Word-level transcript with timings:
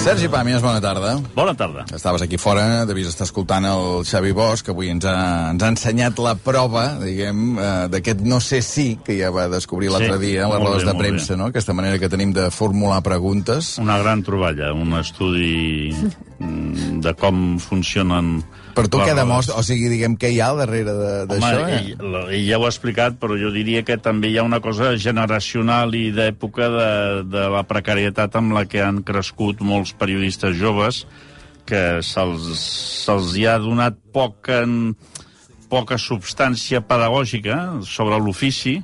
Sergi 0.00 0.30
Pàmies, 0.32 0.62
bona 0.64 0.80
tarda. 0.80 1.18
Bona 1.34 1.52
tarda. 1.52 1.84
Estaves 1.92 2.22
aquí 2.24 2.38
fora, 2.40 2.86
devies 2.88 3.10
estar 3.10 3.26
escoltant 3.28 3.66
el 3.68 4.00
Xavi 4.08 4.32
Bosch, 4.32 4.64
que 4.64 4.72
avui 4.72 4.88
ens 4.88 5.04
ha, 5.04 5.16
ens 5.52 5.62
ha 5.62 5.68
ensenyat 5.74 6.18
la 6.24 6.32
prova, 6.40 6.86
diguem, 7.02 7.58
eh, 7.60 7.68
d'aquest 7.92 8.24
no 8.24 8.40
sé 8.40 8.62
si, 8.64 8.94
que 9.04 9.18
ja 9.18 9.28
va 9.34 9.48
descobrir 9.52 9.92
l'altre 9.92 10.16
Sí, 10.16 10.24
dia 10.24 10.46
a 10.46 10.50
les 10.54 10.64
rodes 10.64 10.86
bé, 10.86 10.92
de 10.92 10.96
premsa, 10.98 11.36
no? 11.36 11.50
Aquesta 11.52 11.76
manera 11.76 12.00
que 12.00 12.08
tenim 12.08 12.32
de 12.32 12.48
formular 12.54 13.02
preguntes. 13.04 13.76
Una 13.82 13.98
gran 14.00 14.24
troballa, 14.24 14.72
un 14.72 14.96
estudi 14.98 15.92
de 16.40 17.12
com 17.20 17.58
funcionen... 17.60 18.40
Per 18.74 18.86
tu 18.88 19.00
què 19.02 19.12
demostra? 19.16 19.56
O 19.60 19.64
sigui, 19.66 19.88
diguem, 19.92 20.14
què 20.16 20.30
hi 20.32 20.38
ha 20.40 20.46
al 20.54 20.60
darrere 20.62 20.92
de- 20.94 21.08
Home, 21.26 21.40
d'això? 21.40 21.64
eh? 21.68 22.36
ell 22.36 22.46
ja 22.46 22.58
ho 22.60 22.64
ha 22.64 22.70
explicat, 22.70 23.18
però 23.20 23.36
jo 23.36 23.50
diria 23.52 23.82
que 23.84 23.98
també 24.00 24.30
hi 24.30 24.38
ha 24.40 24.44
una 24.46 24.60
cosa 24.64 24.94
generacional 24.96 25.92
i 25.98 26.06
d'època 26.16 26.68
de, 26.72 26.88
de 27.28 27.44
la 27.52 27.64
precarietat 27.68 28.38
amb 28.40 28.54
la 28.56 28.64
que 28.70 28.80
han 28.84 29.02
crescut 29.04 29.60
molts 29.60 29.92
periodistes 29.98 30.56
joves, 30.56 31.02
que 31.68 32.00
se'ls 32.02 32.46
se 33.04 33.18
hi 33.36 33.44
ha 33.46 33.58
donat 33.60 33.98
poca, 34.14 34.62
poca 35.68 35.98
substància 36.00 36.80
pedagògica 36.80 37.82
sobre 37.84 38.16
l'ofici 38.22 38.78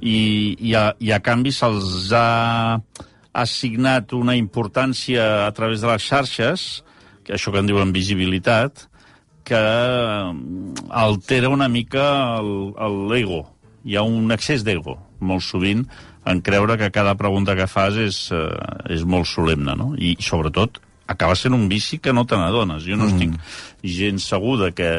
i, 0.00 0.16
i, 0.58 0.72
a, 0.74 0.88
i 0.98 1.12
a 1.12 1.20
canvi 1.20 1.52
se'ls 1.52 2.08
ha 2.16 2.80
assignat 3.36 4.14
una 4.16 4.34
importància 4.38 5.46
a 5.46 5.52
través 5.52 5.82
de 5.84 5.90
les 5.92 6.02
xarxes, 6.08 6.66
això 7.34 7.52
que 7.52 7.62
en 7.62 7.70
diuen 7.70 7.94
visibilitat, 7.94 8.86
que 9.46 9.58
mm, 9.58 10.88
altera 10.90 11.50
una 11.52 11.68
mica 11.68 12.40
l'ego. 12.42 13.44
Hi 13.86 13.96
ha 13.96 14.02
un 14.02 14.34
excés 14.34 14.64
d'ego, 14.66 14.96
molt 15.20 15.44
sovint, 15.46 15.84
en 16.26 16.42
creure 16.42 16.74
que 16.78 16.90
cada 16.90 17.14
pregunta 17.14 17.54
que 17.54 17.68
fas 17.70 17.96
és, 18.02 18.18
eh, 18.34 18.92
és 18.92 19.06
molt 19.06 19.30
solemne, 19.30 19.76
no? 19.78 19.92
I, 19.94 20.16
sobretot, 20.18 20.80
acaba 21.06 21.36
sent 21.38 21.54
un 21.54 21.68
vici 21.70 22.00
que 22.02 22.12
no 22.12 22.26
te 22.26 22.36
n'adones. 22.36 22.82
Jo 22.82 22.98
no 22.98 23.06
mm. 23.06 23.14
estic 23.14 23.92
gens 23.96 24.26
segur 24.26 24.56
de 24.64 24.72
que 24.74 24.90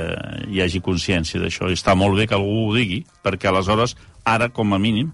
hi 0.48 0.64
hagi 0.64 0.80
consciència 0.84 1.42
d'això. 1.44 1.68
Està 1.74 1.98
molt 2.00 2.16
bé 2.16 2.30
que 2.32 2.38
algú 2.38 2.70
ho 2.70 2.76
digui, 2.76 3.04
perquè 3.24 3.52
aleshores, 3.52 3.98
ara, 4.24 4.48
com 4.48 4.72
a 4.74 4.80
mínim, 4.80 5.12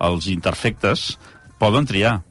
els 0.00 0.30
interfectes 0.32 1.18
poden 1.60 1.84
triar, 1.84 2.22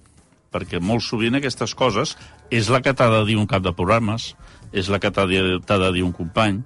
perquè 0.53 0.81
molt 0.81 1.05
sovint 1.05 1.37
aquestes 1.37 1.75
coses 1.77 2.15
és 2.49 2.69
la 2.73 2.81
que 2.81 2.93
t'ha 2.93 3.09
de 3.13 3.23
dir 3.27 3.37
un 3.37 3.47
cap 3.49 3.63
de 3.65 3.73
programes, 3.75 4.33
és 4.71 4.89
la 4.89 4.99
que 5.01 5.11
t'ha 5.13 5.25
de, 5.29 5.91
dir 5.93 6.03
un 6.05 6.13
company, 6.13 6.61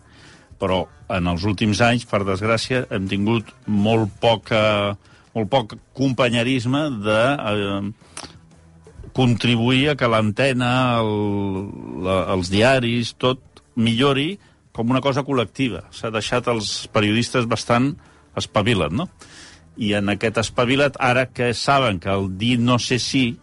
però 0.60 0.86
en 1.12 1.28
els 1.28 1.44
últims 1.48 1.82
anys, 1.84 2.06
per 2.08 2.24
desgràcia, 2.24 2.86
hem 2.92 3.08
tingut 3.12 3.50
molt 3.68 4.12
poca, 4.24 4.96
molt 5.36 5.50
poc 5.52 5.76
companyerisme 5.98 6.86
de 7.04 7.22
eh, 7.34 8.30
contribuir 9.14 9.92
a 9.92 9.98
que 10.00 10.10
l'antena, 10.10 10.72
el, 11.02 11.14
la, 12.06 12.18
els 12.34 12.50
diaris, 12.54 13.14
tot 13.20 13.64
millori 13.76 14.34
com 14.74 14.90
una 14.90 15.04
cosa 15.06 15.24
col·lectiva. 15.26 15.86
S'ha 15.94 16.12
deixat 16.14 16.50
els 16.50 16.88
periodistes 16.94 17.48
bastant 17.50 17.94
espavilat, 18.40 18.94
no? 18.94 19.08
I 19.78 19.94
en 19.98 20.12
aquest 20.14 20.40
espavilat, 20.42 20.98
ara 21.02 21.28
que 21.30 21.54
saben 21.58 22.00
que 22.02 22.10
el 22.14 22.32
dir 22.38 22.58
no 22.62 22.80
sé 22.82 23.00
si, 23.02 23.38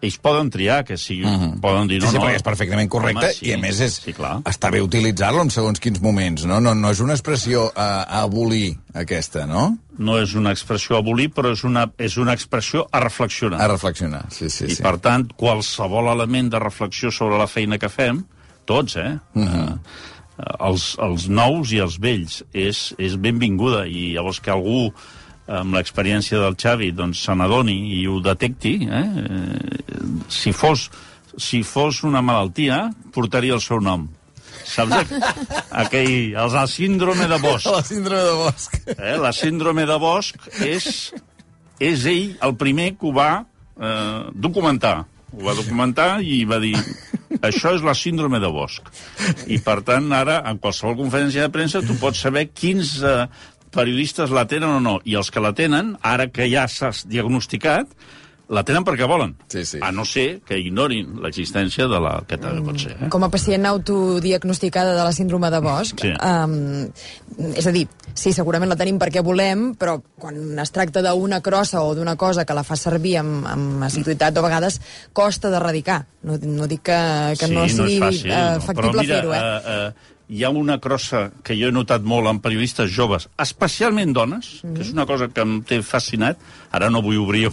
ells 0.00 0.16
poden 0.22 0.50
triar, 0.50 0.84
que 0.84 0.96
si 0.96 1.20
uh 1.22 1.28
-huh. 1.28 1.60
poden 1.60 1.88
dir 1.88 2.00
no, 2.00 2.06
sí, 2.06 2.12
sí, 2.12 2.18
no. 2.18 2.24
perquè 2.24 2.36
és 2.36 2.42
perfectament 2.42 2.88
correcte 2.88 3.26
Home, 3.26 3.34
sí, 3.34 3.46
i, 3.46 3.52
a 3.52 3.58
més, 3.58 3.80
és, 3.80 4.00
Sí, 4.04 4.12
clar. 4.12 4.40
està 4.44 4.70
bé 4.70 4.80
utilitzar-lo 4.80 5.42
en 5.42 5.50
segons 5.50 5.80
quins 5.80 6.00
moments, 6.00 6.44
no? 6.44 6.60
No, 6.60 6.74
no 6.74 6.90
és 6.90 7.00
una 7.00 7.12
expressió 7.12 7.70
a, 7.74 8.02
a 8.02 8.22
abolir, 8.22 8.76
aquesta, 8.94 9.46
no? 9.46 9.78
No 9.98 10.18
és 10.18 10.34
una 10.34 10.50
expressió 10.50 10.96
a 10.96 10.98
abolir, 10.98 11.30
però 11.30 11.52
és 11.52 11.64
una, 11.64 11.90
és 11.98 12.16
una 12.16 12.32
expressió 12.32 12.88
a 12.90 13.00
reflexionar. 13.00 13.60
A 13.60 13.68
reflexionar, 13.68 14.26
sí, 14.30 14.48
sí, 14.48 14.64
I, 14.64 14.74
sí. 14.76 14.82
per 14.82 14.98
tant, 14.98 15.28
qualsevol 15.36 16.08
element 16.12 16.50
de 16.50 16.58
reflexió 16.58 17.10
sobre 17.10 17.38
la 17.38 17.46
feina 17.46 17.78
que 17.78 17.88
fem, 17.88 18.24
tots, 18.64 18.96
eh? 18.96 19.18
Uh 19.34 19.42
-huh. 19.42 19.72
uh, 20.38 20.66
els, 20.68 20.96
els 20.98 21.28
nous 21.28 21.72
i 21.72 21.78
els 21.78 21.98
vells, 21.98 22.44
és, 22.52 22.94
és 22.98 23.16
benvinguda. 23.16 23.86
I 23.86 24.12
llavors 24.14 24.40
que 24.40 24.50
algú 24.50 24.92
amb 25.50 25.74
l'experiència 25.74 26.38
del 26.42 26.56
Xavi 26.58 26.92
doncs, 26.96 27.24
se 27.26 27.34
n'adoni 27.34 27.76
i 27.98 28.04
ho 28.06 28.20
detecti, 28.22 28.76
eh? 28.86 29.02
eh? 29.24 30.06
si, 30.30 30.54
fos, 30.54 30.88
si 31.36 31.62
fos 31.66 32.04
una 32.06 32.22
malaltia, 32.22 32.86
portaria 33.14 33.56
el 33.58 33.64
seu 33.64 33.82
nom. 33.82 34.06
Saps? 34.70 35.10
Aquell, 35.82 36.36
els, 36.38 36.54
el 36.54 36.70
síndrome 36.70 37.26
de 37.30 37.38
Bosch. 37.42 37.66
La 37.70 37.82
síndrome 37.86 38.22
de 38.28 38.34
Bosch. 38.38 38.80
Eh? 38.96 39.16
La 39.18 39.32
síndrome 39.34 39.86
de 39.90 39.98
Bosch 40.02 40.50
és, 40.66 40.90
és 41.82 42.06
ell 42.10 42.36
el 42.46 42.58
primer 42.60 42.92
que 42.98 43.10
ho 43.10 43.14
va 43.16 43.30
eh, 43.40 44.20
documentar. 44.34 45.00
Ho 45.30 45.46
va 45.46 45.54
documentar 45.54 46.12
i 46.26 46.42
va 46.46 46.58
dir 46.62 46.76
això 47.38 47.74
és 47.76 47.84
la 47.86 47.94
síndrome 47.94 48.40
de 48.42 48.50
Bosch. 48.50 48.82
I, 49.46 49.60
per 49.62 49.80
tant, 49.86 50.08
ara, 50.16 50.40
en 50.50 50.58
qualsevol 50.62 50.96
conferència 50.98 51.46
de 51.46 51.54
premsa, 51.54 51.82
tu 51.86 51.94
pots 52.00 52.22
saber 52.26 52.48
quins 52.50 52.96
eh, 53.06 53.26
periodistes 53.74 54.30
la 54.34 54.46
tenen 54.50 54.70
o 54.78 54.80
no. 54.80 54.98
I 55.04 55.16
els 55.20 55.30
que 55.30 55.42
la 55.42 55.52
tenen, 55.56 55.96
ara 56.02 56.28
que 56.32 56.48
ja 56.50 56.66
s'ha 56.68 56.92
diagnosticat, 57.06 57.92
la 58.50 58.64
tenen 58.66 58.82
perquè 58.82 59.06
volen. 59.06 59.36
Sí, 59.46 59.62
sí. 59.64 59.78
A 59.78 59.92
no 59.94 60.02
ser 60.04 60.40
que 60.42 60.56
ignorin 60.58 61.20
l'existència 61.22 61.86
de 61.86 62.00
la... 62.02 62.16
que 62.26 62.34
també 62.40 62.64
pot 62.66 62.80
ser. 62.82 62.96
Eh? 62.96 63.08
Com 63.14 63.22
a 63.22 63.30
pacient 63.30 63.68
autodiagnosticada 63.70 64.96
de 64.96 65.04
la 65.06 65.12
síndrome 65.14 65.50
de 65.54 65.60
Bosch, 65.62 65.94
Sí. 66.02 66.10
um, 66.18 66.90
és 67.54 67.66
a 67.66 67.70
dir, 67.70 67.84
sí, 68.12 68.32
segurament 68.34 68.72
la 68.72 68.76
tenim 68.80 68.98
perquè 68.98 69.22
volem, 69.22 69.68
però 69.78 70.00
quan 70.18 70.58
es 70.58 70.74
tracta 70.74 71.02
d'una 71.06 71.38
crossa 71.46 71.84
o 71.86 71.94
d'una 71.94 72.16
cosa 72.18 72.44
que 72.44 72.56
la 72.58 72.66
fa 72.66 72.74
servir 72.74 73.20
amb, 73.22 73.46
amb 73.46 73.84
assiduïtat, 73.86 74.34
a 74.36 74.42
vegades 74.42 74.80
costa 75.14 75.50
d'erradicar. 75.54 76.02
No, 76.26 76.34
no 76.42 76.66
dic 76.66 76.82
que, 76.90 77.02
que 77.38 77.46
sí, 77.46 77.54
no 77.54 77.68
sigui 77.70 78.00
fàcil, 78.02 78.32
eh, 78.34 78.40
no. 78.58 78.64
factible 78.66 78.90
Però 78.90 79.06
mira, 79.06 79.20
fer-ho, 79.20 79.32
eh? 79.32 79.38
eh, 79.38 79.76
eh, 79.76 80.16
hi 80.30 80.44
ha 80.46 80.50
una 80.54 80.78
crossa 80.78 81.24
que 81.42 81.56
jo 81.58 81.68
he 81.68 81.74
notat 81.74 82.04
molt 82.06 82.30
en 82.30 82.38
periodistes 82.42 82.92
joves, 82.94 83.26
especialment 83.42 84.14
dones, 84.14 84.60
que 84.62 84.84
és 84.84 84.92
una 84.94 85.06
cosa 85.06 85.26
que 85.28 85.42
em 85.42 85.58
té 85.66 85.80
fascinat, 85.82 86.38
ara 86.70 86.90
no 86.90 87.02
vull 87.02 87.18
obrir 87.18 87.48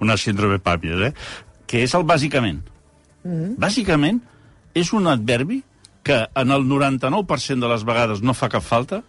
una 0.00 0.16
síndrome 0.16 0.56
pàpies, 0.64 1.10
eh? 1.10 1.12
que 1.68 1.84
és 1.84 1.94
el 1.94 2.06
bàsicament. 2.08 2.62
Bàsicament 3.60 4.22
és 4.74 4.92
un 4.96 5.06
adverbi 5.12 5.60
que 6.02 6.24
en 6.34 6.50
el 6.50 6.64
99% 6.66 7.60
de 7.60 7.68
les 7.70 7.84
vegades 7.86 8.22
no 8.24 8.34
fa 8.34 8.48
cap 8.50 8.64
falta 8.64 9.02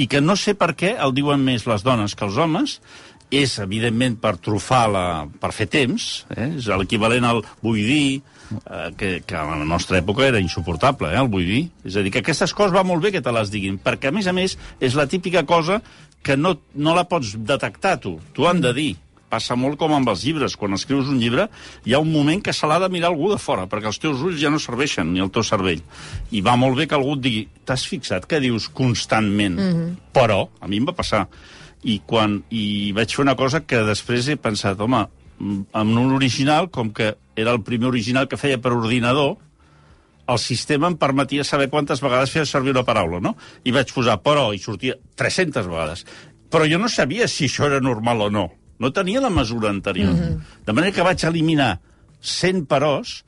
i 0.00 0.06
que 0.08 0.22
no 0.22 0.38
sé 0.38 0.54
per 0.56 0.72
què 0.78 0.94
el 1.04 1.12
diuen 1.12 1.42
més 1.44 1.66
les 1.68 1.82
dones 1.84 2.14
que 2.16 2.24
els 2.24 2.38
homes, 2.40 2.78
és, 3.32 3.58
evidentment, 3.58 4.18
per 4.20 4.36
trufar 4.44 4.86
la... 4.92 5.04
per 5.40 5.50
fer 5.56 5.66
temps, 5.72 6.26
eh? 6.36 6.52
és 6.60 6.68
l'equivalent 6.68 7.26
al 7.26 7.42
vull 7.64 7.80
dir, 7.80 8.22
eh, 8.58 8.90
que, 8.98 9.10
que 9.26 9.36
a 9.36 9.44
la 9.48 9.64
nostra 9.64 9.98
època 10.00 10.26
era 10.26 10.40
insuportable, 10.42 11.12
eh, 11.12 11.20
el 11.20 11.30
vull 11.32 11.46
dir. 11.48 11.62
És 11.84 11.96
a 11.96 12.02
dir, 12.04 12.12
que 12.14 12.22
aquestes 12.22 12.54
coses 12.54 12.74
va 12.74 12.84
molt 12.86 13.02
bé 13.04 13.12
que 13.14 13.22
te 13.24 13.32
les 13.34 13.52
diguin, 13.52 13.78
perquè, 13.82 14.10
a 14.10 14.16
més 14.16 14.28
a 14.28 14.34
més, 14.36 14.58
és 14.80 14.98
la 14.98 15.08
típica 15.10 15.44
cosa 15.48 15.80
que 16.22 16.36
no, 16.36 16.56
no 16.74 16.94
la 16.94 17.08
pots 17.10 17.34
detectar, 17.38 17.98
tu. 18.00 18.18
T'ho 18.34 18.48
han 18.48 18.62
de 18.62 18.72
dir. 18.76 18.92
Passa 19.32 19.56
molt 19.56 19.78
com 19.80 19.94
amb 19.96 20.10
els 20.12 20.26
llibres. 20.26 20.58
Quan 20.60 20.76
escrius 20.76 21.08
un 21.08 21.16
llibre, 21.18 21.46
hi 21.88 21.94
ha 21.96 22.02
un 22.04 22.10
moment 22.12 22.42
que 22.44 22.52
se 22.52 22.68
l'ha 22.68 22.78
de 22.82 22.90
mirar 22.92 23.08
algú 23.10 23.30
de 23.32 23.38
fora, 23.40 23.64
perquè 23.70 23.88
els 23.88 24.00
teus 24.02 24.20
ulls 24.20 24.36
ja 24.40 24.52
no 24.52 24.60
serveixen, 24.60 25.08
ni 25.08 25.24
el 25.24 25.32
teu 25.32 25.44
cervell. 25.46 25.80
I 26.30 26.44
va 26.44 26.58
molt 26.60 26.76
bé 26.78 26.86
que 26.86 26.98
algú 26.98 27.16
et 27.16 27.24
digui, 27.24 27.46
t'has 27.64 27.86
fixat 27.88 28.28
que 28.28 28.42
dius 28.44 28.68
constantment? 28.68 29.56
Mm 29.56 29.72
-hmm. 29.72 29.96
Però, 30.12 30.48
a 30.60 30.68
mi 30.68 30.76
em 30.76 30.86
va 30.86 30.92
passar. 30.92 31.26
I, 31.82 32.00
quan, 32.06 32.42
I 32.50 32.92
vaig 32.92 33.10
fer 33.10 33.22
una 33.22 33.34
cosa 33.34 33.60
que 33.60 33.82
després 33.82 34.28
he 34.28 34.36
pensat, 34.36 34.78
home, 34.80 35.06
amb 35.40 35.98
un 35.98 36.12
original, 36.14 36.68
com 36.70 36.92
que 36.92 37.14
era 37.36 37.52
el 37.52 37.62
primer 37.62 37.88
original 37.88 38.28
que 38.28 38.38
feia 38.40 38.60
per 38.60 38.74
ordinador, 38.76 39.36
el 40.32 40.38
sistema 40.38 40.88
em 40.90 40.96
permetia 40.96 41.44
saber 41.44 41.68
quantes 41.70 42.00
vegades 42.02 42.30
feia 42.30 42.46
servir 42.46 42.72
una 42.74 42.84
paraula, 42.86 43.20
no? 43.20 43.34
I 43.64 43.74
vaig 43.74 43.90
posar 43.94 44.20
però, 44.22 44.50
i 44.54 44.60
sortia 44.62 44.96
300 45.18 45.66
vegades. 45.66 46.04
Però 46.52 46.68
jo 46.68 46.78
no 46.78 46.90
sabia 46.92 47.28
si 47.28 47.48
això 47.48 47.66
era 47.66 47.80
normal 47.80 48.28
o 48.28 48.30
no. 48.30 48.46
No 48.78 48.92
tenia 48.92 49.22
la 49.22 49.30
mesura 49.30 49.70
anterior. 49.70 50.12
Mm 50.12 50.20
-hmm. 50.20 50.64
De 50.66 50.72
manera 50.72 50.92
que 50.92 51.02
vaig 51.02 51.24
eliminar 51.24 51.80
100 52.20 52.66
peròs 52.66 53.22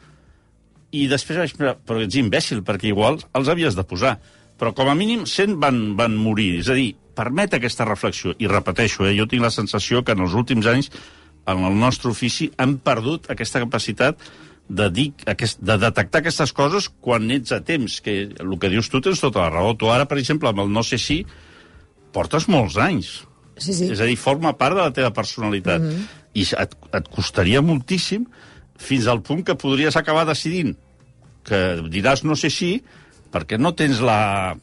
i 0.91 1.07
després 1.11 1.39
vaig 1.39 1.57
pensar, 1.57 1.77
però 1.87 2.01
ets 2.03 2.15
imbècil, 2.15 2.63
perquè 2.63 2.89
igual 2.89 3.19
els 3.35 3.49
havies 3.49 3.75
de 3.75 3.85
posar. 3.85 4.19
Però 4.59 4.73
com 4.73 4.89
a 4.89 4.95
mínim 4.95 5.27
100 5.27 5.59
van, 5.59 5.97
van 5.97 6.17
morir. 6.17 6.61
És 6.61 6.69
a 6.69 6.75
dir, 6.75 6.95
permet 7.15 7.55
aquesta 7.55 7.85
reflexió. 7.85 8.35
I 8.39 8.47
repeteixo, 8.47 9.07
eh, 9.07 9.17
jo 9.19 9.27
tinc 9.27 9.43
la 9.43 9.51
sensació 9.51 10.05
que 10.05 10.13
en 10.13 10.21
els 10.21 10.35
últims 10.35 10.67
anys 10.67 10.91
en 11.47 11.65
el 11.69 11.77
nostre 11.79 12.11
ofici 12.11 12.51
hem 12.61 12.79
perdut 12.83 13.29
aquesta 13.33 13.63
capacitat 13.63 14.21
de, 14.69 14.89
dir, 14.89 15.11
aquest, 15.29 15.61
de 15.61 15.77
detectar 15.81 16.23
aquestes 16.23 16.55
coses 16.57 16.89
quan 17.05 17.29
ets 17.35 17.53
a 17.53 17.61
temps, 17.65 17.99
que 18.05 18.17
el 18.41 18.57
que 18.61 18.71
dius 18.73 18.89
tu 18.89 19.03
tens 19.05 19.21
tota 19.21 19.45
la 19.45 19.51
raó. 19.53 19.75
Tu 19.77 19.91
ara, 19.93 20.09
per 20.09 20.19
exemple, 20.23 20.49
amb 20.49 20.65
el 20.65 20.73
no 20.73 20.83
sé 20.87 20.99
si, 21.01 21.21
portes 22.17 22.49
molts 22.49 22.79
anys. 22.81 23.13
Sí, 23.59 23.75
sí. 23.77 23.91
És 23.93 24.01
a 24.01 24.09
dir, 24.09 24.17
forma 24.19 24.55
part 24.59 24.79
de 24.79 24.87
la 24.87 24.95
teva 24.95 25.13
personalitat. 25.15 25.83
Mm 25.83 25.91
-hmm. 25.91 26.23
I 26.35 26.47
et, 26.65 26.77
et 26.99 27.09
costaria 27.09 27.61
moltíssim 27.63 28.25
fins 28.77 29.07
al 29.07 29.21
punt 29.23 29.45
que 29.45 29.55
podries 29.55 29.97
acabar 29.97 30.25
decidint 30.27 30.75
que 31.45 31.61
diràs 31.93 32.25
no 32.25 32.35
sé 32.35 32.51
si 32.51 32.83
perquè 33.35 33.59
no 33.61 33.75
tens 33.75 34.01
la, 34.01 34.57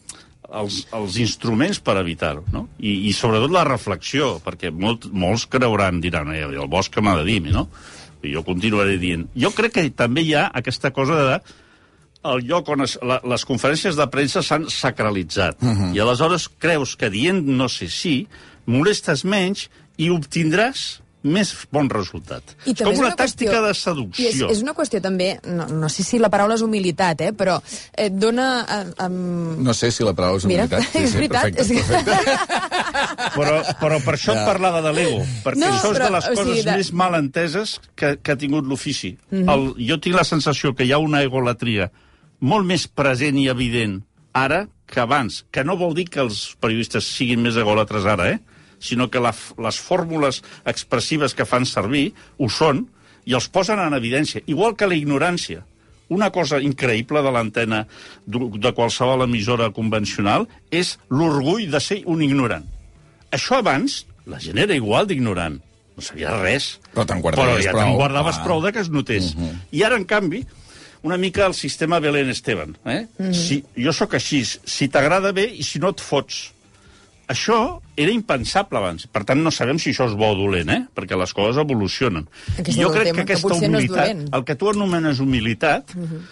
els, 0.51 0.81
els 0.95 1.17
instruments 1.21 1.79
per 1.83 1.95
evitar-ho, 2.01 2.43
no? 2.53 2.65
I, 2.79 3.09
I 3.09 3.13
sobretot 3.15 3.53
la 3.53 3.63
reflexió, 3.67 4.35
perquè 4.43 4.71
molt, 4.73 5.07
molts 5.11 5.47
creuran, 5.51 6.01
diran, 6.03 6.33
eh, 6.35 6.43
el 6.43 6.69
Bosch 6.71 6.91
que 6.93 7.03
m'ha 7.03 7.17
de 7.21 7.25
dir, 7.27 7.41
no? 7.51 7.67
I 8.21 8.35
jo 8.35 8.43
continuaré 8.45 8.99
dient. 9.01 9.25
Jo 9.33 9.53
crec 9.55 9.77
que 9.77 9.87
també 9.97 10.25
hi 10.25 10.35
ha 10.37 10.49
aquesta 10.61 10.91
cosa 10.93 11.17
de 11.17 11.41
el 12.31 12.43
lloc 12.45 12.67
on 12.69 12.85
es, 12.85 12.97
la, 13.01 13.17
les 13.25 13.45
conferències 13.49 13.97
de 13.97 14.05
premsa 14.13 14.43
s'han 14.45 14.67
sacralitzat. 14.69 15.57
Uh 15.61 15.69
-huh. 15.69 15.95
I 15.95 15.99
aleshores 15.99 16.49
creus 16.49 16.95
que 16.95 17.09
dient 17.09 17.41
no 17.47 17.69
sé 17.69 17.89
si, 17.89 18.27
molestes 18.65 19.23
menys 19.25 19.69
i 19.97 20.09
obtindràs 20.09 21.01
més 21.23 21.51
bon 21.71 21.89
resultat. 21.89 22.55
I 22.65 22.71
és 22.71 22.79
com 22.81 22.93
una, 22.95 23.07
una 23.07 23.15
tàctica 23.15 23.51
qüestió- 23.51 23.65
de 23.65 23.71
I 23.71 23.75
seducció. 23.79 24.29
és, 24.29 24.57
és 24.57 24.61
una 24.63 24.73
qüestió 24.73 25.01
també, 25.01 25.39
no, 25.45 25.67
no 25.67 25.89
sé 25.89 26.03
si 26.03 26.17
la 26.19 26.29
paraula 26.33 26.55
és 26.55 26.61
humilitat, 26.65 27.21
eh, 27.21 27.31
però 27.33 27.59
et 27.93 28.13
dona... 28.17 28.65
Eh, 28.65 29.05
um... 29.05 29.61
No 29.63 29.73
sé 29.73 29.91
si 29.91 30.03
la 30.03 30.13
paraula 30.17 30.37
és 30.41 30.45
Mira, 30.49 30.65
humilitat. 30.65 30.95
és 31.03 31.13
veritat. 31.13 31.53
Perfecte, 31.53 31.61
és 31.61 31.67
que- 31.67 31.83
perfecte. 31.93 32.71
Però, 33.35 33.61
però 33.79 33.97
per 34.03 34.13
això 34.15 34.33
Ja. 34.33 34.41
et 34.41 34.47
parlava 34.47 34.81
de 34.81 34.91
l'ego, 34.93 35.19
perquè 35.43 35.59
No, 35.61 35.67
això 35.67 35.91
és 35.91 35.97
però, 35.97 36.05
de 36.07 36.11
les 36.15 36.25
o 36.25 36.33
coses 36.35 36.47
sigui, 36.55 36.63
de- 36.65 36.77
més 36.77 36.91
mal 36.93 37.15
enteses 37.15 37.79
que, 37.95 38.17
que 38.21 38.31
ha 38.33 38.35
tingut 38.37 38.65
l'ofici. 38.65 39.17
Mm 39.29 39.43
-hmm. 39.45 39.53
el, 39.53 39.87
jo 39.89 39.99
tinc 39.99 40.15
la 40.15 40.23
sensació 40.23 40.73
que 40.75 40.83
hi 40.85 40.91
ha 40.91 40.97
una 40.97 41.21
egolatria 41.23 41.91
molt 42.39 42.65
més 42.65 42.87
present 42.87 43.37
i 43.37 43.47
evident 43.47 44.01
ara 44.33 44.67
que 44.87 44.99
abans, 44.99 45.45
que 45.51 45.63
no 45.63 45.77
vol 45.77 45.93
dir 45.93 46.09
que 46.09 46.19
els 46.19 46.55
periodistes 46.59 47.05
siguin 47.05 47.41
més 47.41 47.55
egòlatres 47.55 48.05
ara, 48.05 48.29
eh? 48.29 48.39
Sinó 48.81 49.09
que 49.13 49.21
la, 49.23 49.31
les 49.61 49.79
fórmules 49.79 50.41
expressives 50.65 51.35
que 51.37 51.45
fan 51.45 51.67
servir 51.69 52.09
ho 52.37 52.49
són 52.49 52.87
i 53.29 53.35
els 53.37 53.47
posen 53.53 53.79
en 53.79 53.93
evidència, 53.93 54.41
igual 54.49 54.75
que 54.75 54.89
la 54.89 54.97
ignorància. 54.97 55.63
Una 56.11 56.27
cosa 56.35 56.59
increïble 56.59 57.21
de 57.23 57.31
l'antena 57.31 57.85
de 58.27 58.71
qualsevol 58.75 59.23
emissora 59.23 59.69
convencional 59.71 60.47
és 60.69 60.97
l'orgull 61.07 61.69
de 61.71 61.79
ser 61.79 62.01
un 62.11 62.23
ignorant. 62.25 62.65
Això 63.31 63.61
abans, 63.61 64.01
la 64.27 64.41
gent 64.43 64.59
era 64.59 64.75
igual 64.75 65.07
d'ignorant. 65.07 65.61
No 65.95 66.03
sabia 66.03 66.33
res. 66.41 66.73
Però 66.91 67.05
te'n 67.07 67.21
guardaves 67.23 67.53
Però 67.53 67.63
ja 67.63 67.71
prou, 67.75 67.85
te'n 67.85 67.99
guardaves 67.99 68.35
clar. 68.35 68.45
prou 68.47 68.65
de 68.65 68.73
que 68.75 68.83
es 68.83 68.89
notés. 68.89 69.31
Uh 69.35 69.41
-huh. 69.41 69.55
I 69.71 69.83
ara, 69.83 69.95
en 69.95 70.05
canvi, 70.05 70.45
una 71.03 71.17
mica 71.17 71.45
el 71.45 71.53
sistema 71.53 71.99
Belén 71.99 72.29
Esteban. 72.29 72.77
Eh? 72.85 73.07
Uh 73.17 73.25
-huh. 73.25 73.33
si, 73.33 73.63
jo 73.75 73.93
sóc 73.93 74.13
així. 74.13 74.43
Si 74.45 74.87
t'agrada 74.87 75.31
bé 75.31 75.45
i 75.45 75.63
si 75.63 75.79
no 75.79 75.89
et 75.89 76.01
fots. 76.01 76.53
Això 77.31 77.57
era 77.95 78.11
impensable 78.11 78.79
abans. 78.79 79.07
Per 79.07 79.23
tant, 79.27 79.39
no 79.43 79.51
sabem 79.55 79.79
si 79.79 79.93
això 79.93 80.07
és 80.09 80.15
bo 80.19 80.31
o 80.33 80.37
dolent, 80.37 80.71
eh? 80.73 80.79
perquè 80.95 81.17
les 81.19 81.33
coses 81.37 81.59
evolucionen. 81.61 82.27
Aquest 82.57 82.79
jo 82.79 82.89
crec 82.91 83.11
tema, 83.11 83.21
que 83.21 83.25
que 83.25 83.37
aquesta 83.37 83.51
no 83.53 83.55
és 83.55 83.67
humilitat, 83.67 84.07
dolent. 84.07 84.23
el 84.35 84.47
que 84.47 84.55
tu 84.59 84.71
anomenes 84.71 85.21
humilitat, 85.23 85.95
uh 85.95 86.01
-huh. 86.07 86.23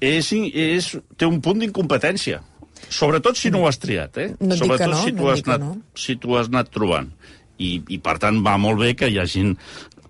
és, 0.00 0.32
és, 0.32 0.96
té 1.16 1.26
un 1.26 1.40
punt 1.40 1.60
d'incompetència. 1.60 2.40
Sobretot 2.88 3.36
si 3.36 3.50
no 3.50 3.64
ho 3.64 3.68
has 3.68 3.78
triat, 3.78 4.16
eh? 4.16 4.34
No 4.40 4.56
Sobretot 4.56 4.78
que 4.78 4.86
no, 4.86 5.02
si 5.04 5.12
no 5.12 5.18
tu 5.22 5.28
et 5.28 5.32
has 5.32 5.42
que 5.42 5.50
anat, 5.50 5.60
no. 5.60 5.82
si 5.94 6.16
tu 6.16 6.36
has 6.36 6.48
anat 6.48 6.70
trobant. 6.70 7.12
I, 7.58 7.82
I, 7.88 7.98
per 7.98 8.18
tant, 8.18 8.38
va 8.44 8.56
molt 8.56 8.78
bé 8.78 8.94
que 8.94 9.08
hi 9.08 9.18
hagin 9.18 9.56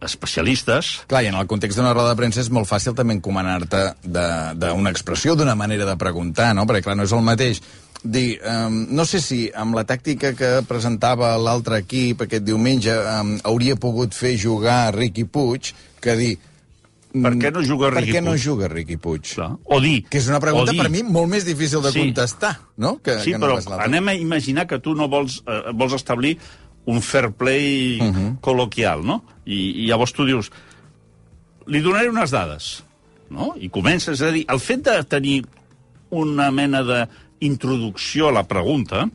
especialistes 0.00 1.00
Clar, 1.08 1.24
i 1.24 1.26
en 1.26 1.34
el 1.34 1.46
context 1.50 1.78
d'una 1.78 1.92
roda 1.92 2.12
de 2.12 2.18
premsa 2.20 2.40
és 2.40 2.50
molt 2.54 2.68
fàcil 2.68 2.94
també 2.94 3.16
encomanar-te 3.16 3.94
de- 4.04 4.54
d'una 4.54 4.90
expressió, 4.90 5.34
d'una 5.34 5.56
manera 5.58 5.84
de 5.84 5.96
preguntar, 5.96 6.54
no? 6.54 6.66
Perquè, 6.66 6.84
clar, 6.84 6.96
no 6.96 7.02
és 7.02 7.12
el 7.12 7.24
mateix 7.26 7.62
dir, 8.04 8.38
um, 8.46 8.86
no 8.94 9.04
sé 9.04 9.20
si 9.20 9.50
amb 9.54 9.74
la 9.74 9.84
tàctica 9.84 10.34
que 10.38 10.50
presentava 10.68 11.32
l'altre 11.40 11.80
equip 11.82 12.22
aquest 12.26 12.44
diumenge 12.46 12.92
um, 12.94 13.32
hauria 13.44 13.76
pogut 13.76 14.14
fer 14.14 14.36
jugar 14.38 14.94
Riqui 14.94 15.24
Puig 15.24 15.72
que 16.00 16.14
dir... 16.16 16.36
Per 17.18 17.32
què 17.40 17.50
no 17.50 17.62
juga 17.64 17.88
per 17.90 18.02
Riqui 18.04 18.12
què 18.18 18.20
no 18.22 18.30
Puig? 18.36 18.42
juga 18.44 18.68
Riqui 18.68 18.96
Puig? 19.00 19.24
Clar. 19.34 19.50
O 19.64 19.80
dir... 19.80 20.04
Que 20.10 20.18
és 20.20 20.28
una 20.28 20.38
pregunta 20.40 20.70
dir, 20.72 20.78
per 20.82 20.90
mi 20.92 21.02
molt 21.02 21.28
més 21.32 21.44
difícil 21.48 21.82
de 21.82 21.90
Sí. 21.90 22.04
contestar, 22.04 22.54
no? 22.76 22.98
Que, 23.02 23.18
Sí, 23.24 23.32
que 23.32 23.38
no 23.38 23.46
però 23.48 23.78
anem 23.82 24.08
a 24.08 24.14
imaginar 24.14 24.66
que 24.68 24.78
tu 24.78 24.94
no 24.94 25.08
vols, 25.08 25.42
eh, 25.46 25.72
vols 25.74 25.94
establir 25.96 26.36
un 26.86 27.02
fair 27.02 27.32
play 27.32 27.98
uh 28.00 28.04
Mhm. 28.04 28.14
-huh. 28.14 28.40
col·loquial, 28.40 29.02
no? 29.04 29.24
I, 29.46 29.84
I 29.84 29.86
llavors 29.88 30.12
tu 30.12 30.24
dius, 30.24 30.50
li 31.66 31.80
donaré 31.80 32.08
unes 32.08 32.30
dades, 32.30 32.84
no? 33.30 33.54
I 33.58 33.68
comences 33.68 34.20
a 34.22 34.30
dir, 34.30 34.44
el 34.48 34.60
fet 34.60 34.84
de 34.84 35.02
tenir 35.04 35.44
una 36.10 36.50
mena 36.50 36.82
d'introducció 37.40 38.28
a 38.28 38.32
la 38.32 38.46
pregunta 38.48 39.08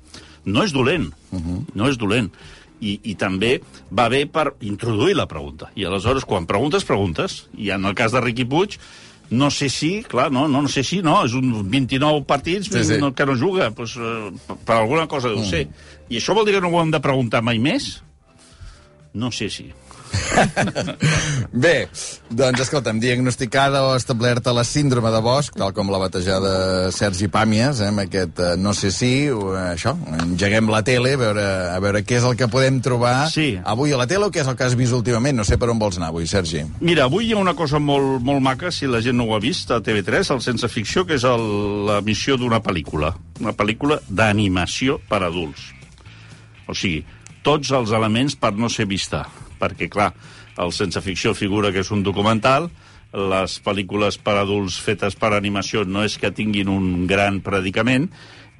no 0.45 0.63
és 0.63 0.73
dolent, 0.73 1.13
uh 1.31 1.39
-huh. 1.39 1.63
no 1.73 1.89
és 1.89 1.97
dolent. 1.97 2.31
I, 2.81 2.99
I 3.03 3.15
també 3.15 3.61
va 3.89 4.09
bé 4.09 4.25
per 4.25 4.55
introduir 4.61 5.15
la 5.15 5.25
pregunta. 5.25 5.71
I 5.75 5.85
aleshores, 5.85 6.25
quan 6.25 6.45
preguntes, 6.45 6.83
preguntes. 6.83 7.47
I 7.55 7.69
en 7.69 7.85
el 7.85 7.93
cas 7.95 8.11
de 8.11 8.19
Riqui 8.19 8.45
Puig, 8.45 8.77
no 9.29 9.49
sé 9.51 9.69
si, 9.69 10.03
clar, 10.03 10.31
no, 10.31 10.47
no, 10.47 10.61
no 10.61 10.67
sé 10.67 10.83
si, 10.83 11.01
no, 11.01 11.23
és 11.25 11.33
un 11.33 11.69
29 11.69 12.25
partits 12.25 12.67
Sí, 12.67 12.83
sí. 12.83 12.99
Que 13.15 13.25
no 13.25 13.35
juga, 13.35 13.69
doncs, 13.69 13.95
eh, 13.97 14.55
per, 14.65 14.75
alguna 14.75 15.07
cosa 15.07 15.29
deu 15.29 15.43
ser. 15.43 15.67
I 16.09 16.17
això 16.17 16.35
vol 16.35 16.45
dir 16.45 16.53
que 16.53 16.61
no 16.61 16.69
ho 16.69 16.81
hem 16.81 16.91
de 16.91 16.99
preguntar 16.99 17.41
mai 17.41 17.57
més? 17.57 18.03
No 19.13 19.31
sé 19.31 19.49
si. 19.49 19.71
Bé, 21.63 21.87
doncs 22.33 22.63
escolta'm, 22.65 22.99
diagnosticada 23.01 23.83
o 23.87 23.95
establerta 23.97 24.53
la 24.53 24.63
síndrome 24.67 25.11
de 25.13 25.21
Bosch, 25.23 25.53
tal 25.57 25.73
com 25.75 25.89
la 25.93 25.99
batejada 26.01 26.91
Sergi 26.95 27.27
Pàmies, 27.31 27.81
eh, 27.81 27.89
amb 27.91 28.03
aquest 28.05 28.39
eh, 28.39 28.51
no 28.57 28.73
sé 28.77 28.91
si, 28.93 29.11
o, 29.33 29.53
eh, 29.55 29.73
això, 29.75 29.95
engeguem 30.23 30.69
la 30.73 30.83
tele, 30.85 31.13
a 31.17 31.21
veure, 31.21 31.45
a 31.73 31.79
veure 31.83 32.03
què 32.05 32.19
és 32.19 32.27
el 32.29 32.37
que 32.39 32.49
podem 32.51 32.79
trobar 32.85 33.29
Sí. 33.33 33.57
avui 33.63 33.93
a 33.93 33.99
la 33.99 34.07
tele 34.09 34.27
o 34.27 34.31
què 34.33 34.41
és 34.43 34.47
el 34.49 34.57
que 34.59 34.67
has 34.67 34.75
vist 34.79 34.93
últimament. 34.93 35.37
No 35.37 35.45
sé 35.47 35.57
per 35.57 35.69
on 35.71 35.79
vols 35.81 35.97
anar 35.97 36.11
avui, 36.13 36.27
Sergi. 36.27 36.63
Mira, 36.81 37.05
avui 37.09 37.27
hi 37.29 37.33
ha 37.33 37.41
una 37.41 37.55
cosa 37.57 37.79
molt, 37.79 38.21
molt 38.21 38.41
maca, 38.41 38.71
si 38.71 38.87
la 38.87 39.01
gent 39.01 39.17
no 39.17 39.25
ho 39.29 39.35
ha 39.35 39.39
vist, 39.43 39.71
a 39.71 39.81
TV3, 39.81 40.31
el 40.33 40.41
Sense 40.41 40.67
Ficció, 40.69 41.05
que 41.05 41.15
és 41.19 41.23
el, 41.27 41.47
la 41.87 42.01
missió 42.01 42.37
d'una 42.37 42.61
pel·lícula. 42.63 43.13
Una 43.41 43.53
pel·lícula 43.53 43.99
d'animació 44.09 44.99
per 45.09 45.23
adults. 45.23 45.69
O 46.67 46.73
sigui, 46.77 47.03
tots 47.43 47.71
els 47.75 47.91
elements 47.91 48.35
per 48.39 48.53
no 48.55 48.69
ser 48.71 48.85
vista. 48.87 49.25
Perquè, 49.63 49.87
clar, 49.89 50.11
el 50.59 50.75
Sense 50.75 51.01
Ficció 51.01 51.33
figura 51.33 51.71
que 51.71 51.81
és 51.81 51.91
un 51.95 52.03
documental, 52.03 52.67
les 53.13 53.59
pel·lícules 53.63 54.17
per 54.19 54.35
adults 54.41 54.79
fetes 54.81 55.15
per 55.15 55.31
animació 55.33 55.83
no 55.85 56.03
és 56.03 56.17
que 56.19 56.33
tinguin 56.33 56.71
un 56.73 57.05
gran 57.07 57.39
predicament, 57.45 58.09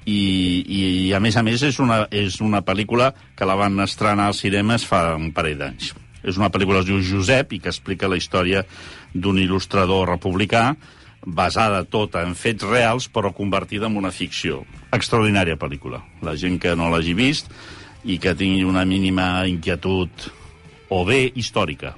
i, 0.05 0.63
i 0.67 1.13
a 1.15 1.19
més 1.23 1.37
a 1.39 1.43
més 1.43 1.63
és 1.63 1.79
una, 1.79 2.03
és 2.11 2.39
una 2.43 2.63
pel·lícula 2.65 3.13
que 3.37 3.47
la 3.47 3.55
van 3.59 3.79
estrenar 3.83 4.29
als 4.29 4.41
cinemes 4.43 4.85
fa 4.87 5.13
un 5.15 5.31
parell 5.35 5.61
d'anys. 5.61 5.93
És 6.23 6.39
una 6.39 6.51
pel·lícula 6.51 6.79
que 6.79 6.87
es 6.87 6.89
diu 6.91 7.01
Josep 7.03 7.53
i 7.55 7.59
que 7.63 7.71
explica 7.71 8.09
la 8.11 8.19
història 8.19 8.63
d'un 9.13 9.39
il·lustrador 9.39 10.07
republicà 10.11 10.73
basada 11.23 11.83
tota 11.87 12.23
en 12.27 12.35
fets 12.35 12.65
reals 12.67 13.07
però 13.11 13.31
convertida 13.35 13.87
en 13.87 13.97
una 13.99 14.11
ficció. 14.11 14.63
Extraordinària 14.95 15.59
pel·lícula. 15.59 16.03
La 16.21 16.35
gent 16.39 16.59
que 16.59 16.75
no 16.75 16.89
l'hagi 16.91 17.15
vist 17.15 17.51
i 18.03 18.19
que 18.19 18.35
tingui 18.35 18.63
una 18.67 18.83
mínima 18.85 19.45
inquietud 19.47 20.31
o 20.93 21.03
bé 21.07 21.23
històrica 21.33 21.95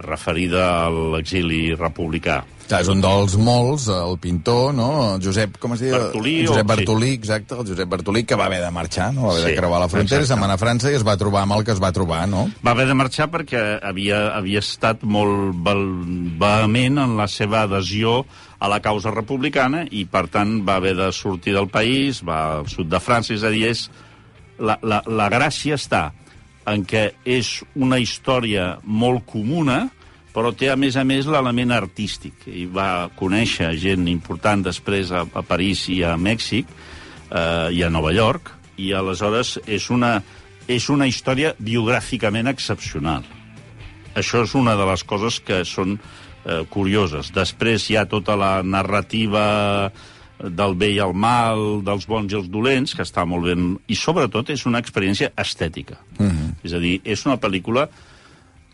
referida 0.00 0.86
a 0.86 0.88
l'exili 0.90 1.74
republicà. 1.76 2.40
Clar, 2.70 2.78
és 2.84 2.88
un 2.88 3.00
dels 3.02 3.34
molts, 3.42 3.88
el 3.90 4.14
pintor, 4.22 4.70
no? 4.78 4.86
El 5.16 5.22
Josep, 5.24 5.56
com 5.60 5.74
es 5.74 5.80
diu? 5.82 5.92
Bartolí, 5.92 6.34
El 6.44 6.46
Josep 6.48 6.64
o- 6.64 6.68
Bartolí, 6.70 7.08
exacte, 7.18 7.56
el 7.58 7.66
Josep 7.66 7.88
Bartolí, 7.90 8.22
que 8.24 8.38
va 8.38 8.46
haver 8.46 8.60
de 8.62 8.70
marxar, 8.70 9.10
no? 9.12 9.26
Va 9.26 9.32
haver 9.34 9.42
Sí, 9.42 9.50
de 9.50 9.56
creuar 9.58 9.80
la 9.82 9.88
frontera, 9.92 10.24
se'n 10.24 10.38
va 10.40 10.46
anar 10.46 10.54
a 10.56 10.62
França 10.62 10.92
i 10.92 10.94
es 10.96 11.04
va 11.04 11.16
trobar 11.20 11.42
amb 11.42 11.56
el 11.58 11.64
que 11.66 11.72
es 11.74 11.82
va 11.82 11.90
trobar, 11.92 12.22
no? 12.30 12.46
Va 12.64 12.70
haver 12.76 12.86
de 12.86 12.94
marxar 12.94 13.26
perquè 13.34 13.64
havia, 13.82 14.22
havia 14.38 14.62
estat 14.62 15.02
molt 15.02 15.58
vehement 16.40 16.98
en 17.02 17.16
la 17.18 17.26
seva 17.28 17.64
adhesió 17.66 18.24
a 18.60 18.68
la 18.70 18.80
causa 18.80 19.10
republicana 19.10 19.84
i, 19.90 20.04
per 20.06 20.28
tant, 20.32 20.60
va 20.66 20.76
haver 20.80 20.94
de 20.96 21.10
sortir 21.12 21.52
del 21.56 21.68
país, 21.68 22.22
va 22.26 22.60
al 22.60 22.68
sud 22.70 22.88
de 22.88 23.00
França, 23.02 23.34
és 23.34 23.42
a 23.44 23.50
dir, 23.52 23.66
és, 23.74 23.88
la, 24.60 24.78
la, 24.82 25.02
la 25.08 25.28
gràcia 25.32 25.74
està 25.80 26.12
en 26.70 26.84
què 26.86 27.10
és 27.24 27.60
una 27.74 27.98
història 28.00 28.76
molt 28.84 29.26
comuna, 29.28 29.88
però 30.34 30.52
té, 30.54 30.70
a 30.70 30.76
més 30.78 30.96
a 30.96 31.04
més, 31.04 31.26
l'element 31.26 31.74
artístic. 31.74 32.46
I 32.46 32.66
va 32.70 33.10
conèixer 33.18 33.72
gent 33.82 34.06
important 34.10 34.62
després 34.62 35.10
a, 35.10 35.24
a 35.26 35.42
París 35.46 35.88
i 35.90 36.00
a 36.06 36.14
Mèxic 36.16 36.70
eh, 36.70 37.68
i 37.74 37.82
a 37.82 37.90
Nova 37.90 38.14
York, 38.14 38.54
i 38.80 38.92
aleshores 38.96 39.58
és 39.66 39.90
una, 39.90 40.14
és 40.70 40.88
una 40.92 41.08
història 41.10 41.52
biogràficament 41.58 42.48
excepcional. 42.50 43.26
Això 44.14 44.44
és 44.46 44.54
una 44.58 44.76
de 44.78 44.86
les 44.88 45.04
coses 45.06 45.40
que 45.44 45.60
són 45.66 45.98
eh, 45.98 46.62
curioses. 46.70 47.34
Després 47.34 47.90
hi 47.90 47.98
ha 47.98 48.08
tota 48.10 48.38
la 48.38 48.60
narrativa 48.62 49.44
del 50.40 50.74
bé 50.78 50.94
i 50.94 51.00
el 51.04 51.12
mal, 51.12 51.82
dels 51.84 52.06
bons 52.08 52.32
i 52.32 52.38
els 52.38 52.48
dolents, 52.52 52.94
que 52.96 53.04
està 53.04 53.26
molt 53.28 53.44
ben... 53.50 53.74
I 53.90 53.98
sobretot 53.98 54.50
és 54.54 54.64
una 54.66 54.80
experiència 54.80 55.32
estètica. 55.36 56.00
Mm 56.18 56.30
-hmm. 56.30 56.49
És 56.64 56.74
a 56.76 56.78
dir, 56.82 57.00
és 57.04 57.24
una 57.26 57.38
pel·lícula 57.40 57.88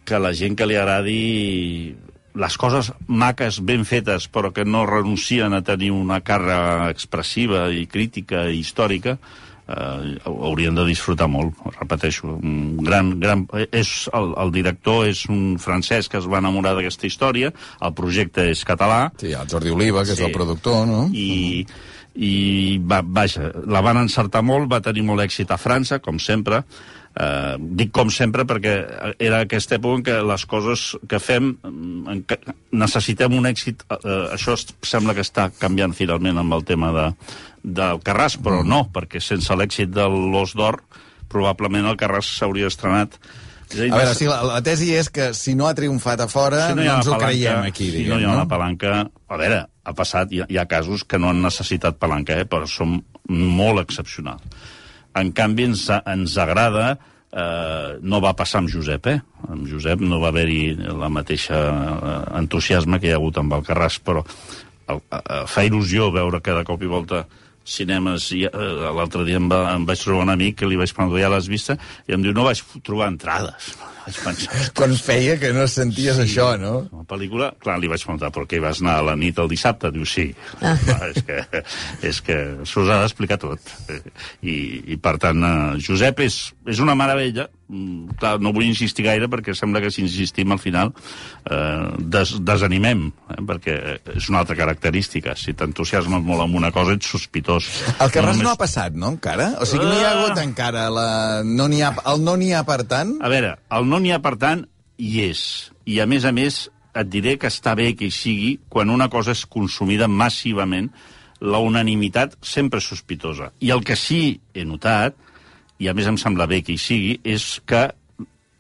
que 0.06 0.18
la 0.22 0.32
gent 0.34 0.54
que 0.58 0.66
li 0.66 0.76
agradi 0.78 1.94
les 2.36 2.56
coses 2.60 2.92
maques, 3.08 3.62
ben 3.64 3.86
fetes, 3.88 4.28
però 4.28 4.52
que 4.52 4.64
no 4.68 4.84
renuncien 4.86 5.54
a 5.56 5.62
tenir 5.64 5.90
una 5.94 6.20
càrrega 6.20 6.90
expressiva 6.92 7.70
i 7.72 7.86
crítica 7.88 8.44
i 8.52 8.60
històrica, 8.60 9.16
eh, 9.66 10.18
haurien 10.28 10.76
de 10.76 10.84
disfrutar 10.86 11.26
molt, 11.32 11.56
repeteixo. 11.80 12.36
Un 12.36 12.76
gran, 12.84 13.14
gran, 13.20 13.46
és, 13.72 13.94
el, 14.12 14.34
el 14.44 14.52
director 14.52 15.06
és 15.08 15.24
un 15.32 15.56
francès 15.58 16.10
que 16.12 16.20
es 16.20 16.28
va 16.28 16.42
enamorar 16.44 16.76
d'aquesta 16.76 17.08
història, 17.08 17.52
el 17.80 17.96
projecte 17.96 18.50
és 18.52 18.64
català, 18.68 19.06
Sí, 19.18 19.32
el 19.32 19.48
Jordi 19.50 19.72
Oliva, 19.72 20.04
que 20.04 20.12
és 20.12 20.20
Sí. 20.20 20.28
el 20.28 20.36
productor, 20.36 20.86
no? 20.86 21.06
i, 21.12 21.66
i 22.16 22.78
va, 22.80 23.02
vaja, 23.04 23.50
la 23.68 23.80
van 23.84 23.98
encertar 24.00 24.42
molt, 24.42 24.70
va 24.72 24.80
tenir 24.80 25.02
molt 25.04 25.20
èxit 25.20 25.50
a 25.52 25.58
França, 25.60 25.98
com 26.00 26.18
sempre, 26.18 26.64
Eh, 27.16 27.54
dic 27.80 27.94
com 27.96 28.10
sempre 28.12 28.44
perquè 28.44 28.72
era 29.24 29.38
aquesta 29.40 29.78
època 29.78 29.94
en 29.96 30.02
què 30.04 30.16
les 30.28 30.42
coses 30.44 30.82
que 31.08 31.16
fem 31.16 31.46
mm, 31.64 32.02
en 32.12 32.18
que 32.28 32.36
necessitem 32.76 33.32
un 33.38 33.46
èxit. 33.48 33.86
Eh, 33.88 34.34
això 34.34 34.52
es, 34.52 34.66
sembla 34.84 35.14
que 35.16 35.24
està 35.24 35.46
canviant 35.58 35.94
finalment 35.96 36.36
amb 36.42 36.52
el 36.58 36.66
tema 36.68 36.90
de, 36.92 37.06
del 37.64 38.02
Carràs, 38.04 38.36
però 38.36 38.58
Mm. 38.60 38.68
no, 38.68 38.82
perquè 38.92 39.22
sense 39.24 39.48
l'èxit 39.56 39.88
de 39.96 40.04
l'Os 40.12 40.52
d'Or 40.60 40.82
probablement 41.32 41.88
el 41.88 41.96
Carràs 41.96 42.28
s'hauria 42.36 42.68
estrenat. 42.68 43.16
A 43.72 43.80
veure, 43.80 44.12
sí, 44.14 44.28
la, 44.28 44.42
la 44.52 44.60
tesi 44.60 44.92
és 44.94 45.08
que 45.08 45.30
si 45.32 45.54
no 45.56 45.70
ha 45.70 45.74
triomfat 45.74 46.20
a 46.20 46.28
fora, 46.28 46.66
si 46.68 46.76
no, 46.76 46.84
hi 46.84 46.90
ha 46.92 46.98
ens 47.00 47.08
ho 47.08 47.16
palanca- 47.16 47.32
creiem 47.32 47.64
aquí, 47.72 47.88
si 47.88 47.96
diguem, 47.96 48.12
no 48.12 48.20
hi 48.20 48.24
ha 48.28 48.34
no? 48.34 48.42
una 48.42 48.46
palanca... 48.52 48.92
A 49.32 49.40
veure, 49.40 49.62
ha 49.86 49.94
passat, 49.96 50.32
hi 50.32 50.42
ha, 50.42 50.46
hi 50.50 50.58
ha 50.58 50.66
casos 50.70 51.04
que 51.06 51.20
no 51.22 51.30
han 51.30 51.44
necessitat 51.44 52.00
palanca, 52.02 52.40
eh, 52.42 52.48
però 52.50 52.66
són 52.70 52.98
molt 53.30 53.84
excepcionals. 53.84 54.42
En 55.16 55.34
canvi, 55.36 55.70
ens, 55.72 55.88
ens 56.04 56.40
agrada... 56.42 56.96
Eh, 57.36 57.98
no 58.06 58.16
va 58.22 58.30
passar 58.38 58.62
amb 58.62 58.70
Josep, 58.72 59.08
eh? 59.10 59.18
Amb 59.50 59.66
Josep 59.68 60.00
no 60.00 60.22
va 60.22 60.30
haver-hi 60.30 60.76
la 60.96 61.10
mateixa 61.12 61.58
eh, 61.58 62.12
entusiasme 62.38 62.96
que 63.02 63.10
hi 63.10 63.12
ha 63.12 63.18
hagut 63.18 63.36
amb 63.42 63.52
el 63.52 63.64
Carràs, 63.66 63.98
però 64.00 64.22
el, 64.22 65.02
eh, 65.02 65.42
fa 65.50 65.64
il·lusió 65.66 66.06
veure 66.14 66.40
que 66.40 66.54
de 66.56 66.62
cop 66.64 66.86
i 66.86 66.88
volta 66.88 67.26
cinemes... 67.66 68.30
i, 68.32 68.46
Eh, 68.46 68.92
L'altre 68.96 69.24
dia 69.26 69.40
em, 69.40 69.48
va, 69.50 69.64
em 69.74 69.84
vaig 69.88 70.00
trobar 70.02 70.26
un 70.26 70.32
amic 70.34 70.60
que 70.60 70.70
li 70.70 70.78
vaig 70.78 70.92
preguntar, 70.94 71.20
ja 71.24 71.32
l'has 71.32 71.50
vista? 71.50 71.76
I 72.08 72.16
em 72.16 72.24
diu, 72.24 72.34
no 72.36 72.46
vaig 72.46 72.62
trobar 72.86 73.10
entrades. 73.12 73.74
Vaig 74.06 74.18
pensar, 74.22 74.58
Quan 74.78 74.92
feia 75.02 75.32
que 75.34 75.48
no 75.50 75.64
senties 75.66 76.14
sí. 76.14 76.22
això, 76.28 76.52
no? 76.62 76.84
la 76.94 77.02
pel·lícula, 77.10 77.48
clar, 77.58 77.74
li 77.82 77.88
vaig 77.90 78.04
preguntar 78.06 78.28
per 78.30 78.44
què 78.46 78.60
vas 78.62 78.78
anar 78.78 79.00
a 79.00 79.06
la 79.08 79.16
nit 79.18 79.40
el 79.42 79.48
dissabte? 79.50 79.90
Diu, 79.90 80.04
sí. 80.06 80.28
Ah. 80.60 80.76
Clar, 80.78 81.08
és 81.10 81.24
que, 81.26 81.64
és 82.12 82.20
que 82.28 82.36
s'us 82.70 82.86
ha 82.86 83.00
d'explicar 83.02 83.40
tot. 83.42 83.72
I, 84.46 84.54
I, 84.94 84.98
per 85.02 85.16
tant, 85.24 85.42
eh, 85.42 85.82
Josep 85.82 86.22
és, 86.22 86.36
és 86.70 86.82
una 86.84 86.94
meravella. 86.94 87.48
Mm, 87.66 88.14
Clar, 88.20 88.36
no 88.38 88.52
vull 88.54 88.68
insistir 88.68 89.02
gaire 89.08 89.26
perquè 89.26 89.50
sembla 89.58 89.80
que 89.82 89.90
si 89.90 90.04
insistim 90.04 90.54
al 90.54 90.60
final 90.62 90.92
eh, 91.50 91.88
des, 91.98 92.36
desanimem, 92.46 93.08
eh, 93.34 93.40
perquè 93.48 93.74
és 94.14 94.30
una 94.30 94.44
altra 94.44 94.54
característica. 94.54 95.34
Si 95.34 95.56
t'entusiasmes 95.58 96.22
molt 96.22 96.46
amb 96.46 96.54
una 96.62 96.70
cosa, 96.70 96.94
ets 96.94 97.10
sospitós. 97.10 97.55
El 97.60 98.12
Carràs 98.14 98.36
no, 98.36 98.42
només- 98.42 98.52
ha 98.52 98.60
passat, 98.60 98.94
no, 98.94 99.10
encara? 99.16 99.52
O 99.60 99.66
sigui, 99.68 99.84
no 99.86 99.98
hi 99.98 100.04
ha 100.04 100.12
hagut 100.14 100.40
encara 100.42 100.86
la... 100.92 101.08
No 101.46 101.66
ha... 101.66 101.92
El 102.12 102.24
no 102.24 102.36
n'hi 102.40 102.52
ha, 102.52 102.62
per 102.68 102.82
tant... 102.88 103.16
A 103.22 103.32
veure, 103.32 103.56
el 103.78 103.88
no 103.88 104.00
n'hi 104.02 104.14
ha, 104.14 104.20
per 104.24 104.36
tant, 104.40 104.66
hi 104.98 105.20
és. 105.26 105.42
I, 105.86 106.00
a 106.02 106.06
més 106.10 106.24
a 106.24 106.32
més, 106.34 106.64
et 106.96 107.10
diré 107.12 107.36
que 107.38 107.50
està 107.52 107.74
bé 107.78 107.92
que 107.96 108.08
hi 108.08 108.14
sigui 108.14 108.56
quan 108.72 108.90
una 108.90 109.08
cosa 109.12 109.34
és 109.36 109.44
consumida 109.46 110.08
massivament, 110.08 110.90
la 111.40 111.60
unanimitat 111.60 112.38
sempre 112.40 112.80
és 112.80 112.88
sospitosa. 112.88 113.50
I 113.60 113.70
el 113.74 113.84
que 113.84 113.96
sí 114.00 114.40
he 114.56 114.64
notat, 114.64 115.16
i 115.78 115.90
a 115.90 115.94
més 115.94 116.08
em 116.08 116.16
sembla 116.16 116.48
bé 116.48 116.62
que 116.64 116.72
hi 116.72 116.80
sigui, 116.80 117.18
és 117.24 117.58
que 117.68 117.90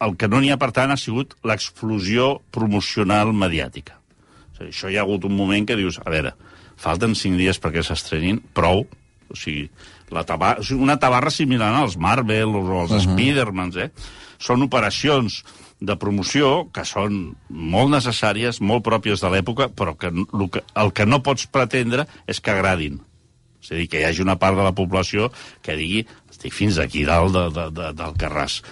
el 0.04 0.16
que 0.20 0.28
no 0.28 0.42
n'hi 0.42 0.52
ha, 0.52 0.58
per 0.60 0.72
tant, 0.76 0.92
ha 0.92 1.00
sigut 1.00 1.32
l'explosió 1.48 2.36
promocional 2.52 3.32
mediàtica. 3.32 3.96
O 4.52 4.58
sigui, 4.58 4.72
això 4.74 4.92
hi 4.92 4.98
ha 4.98 5.06
hagut 5.06 5.24
un 5.24 5.36
moment 5.36 5.64
que 5.68 5.78
dius, 5.78 6.00
a 6.04 6.12
veure, 6.12 6.34
falten 6.76 7.16
cinc 7.18 7.38
dies 7.40 7.60
perquè 7.62 7.84
s'estrenin, 7.84 8.40
prou, 8.54 8.84
o 9.30 9.36
sigui, 9.36 9.66
la 10.14 10.24
taba 10.26 10.56
o 10.60 10.64
sigui, 10.64 10.82
una 10.82 10.98
tabarra 11.02 11.32
similar 11.34 11.72
als 11.74 11.96
Marvel 11.96 12.54
o 12.54 12.80
als 12.80 12.90
uh 12.90 12.96
-huh. 12.96 13.12
Spidermans, 13.12 13.76
eh? 13.76 13.90
Són 14.38 14.62
operacions 14.62 15.44
de 15.80 15.96
promoció 15.96 16.68
que 16.72 16.84
són 16.84 17.36
molt 17.48 17.90
necessàries, 17.90 18.60
molt 18.60 18.84
pròpies 18.84 19.20
de 19.20 19.28
l'època, 19.28 19.68
però 19.68 19.96
que, 19.96 20.08
el 20.08 20.50
que 20.50 20.62
el 20.74 20.92
que 20.92 21.06
no 21.06 21.22
pots 21.22 21.46
pretendre 21.46 22.06
és 22.26 22.40
que 22.40 22.50
agradin. 22.50 23.00
És 23.62 23.72
a 23.72 23.74
dir, 23.74 23.88
que 23.88 24.00
hi 24.00 24.04
hagi 24.04 24.22
una 24.22 24.38
part 24.38 24.56
de 24.56 24.62
la 24.62 24.74
població 24.76 25.32
que 25.62 25.76
digui 25.76 26.06
estic 26.30 26.52
fins 26.52 26.78
aquí 26.78 27.04
dalt 27.04 27.32
de, 27.34 27.50
de, 27.50 27.70
de, 27.74 27.92
del 27.98 28.14
Carràs. 28.20 28.62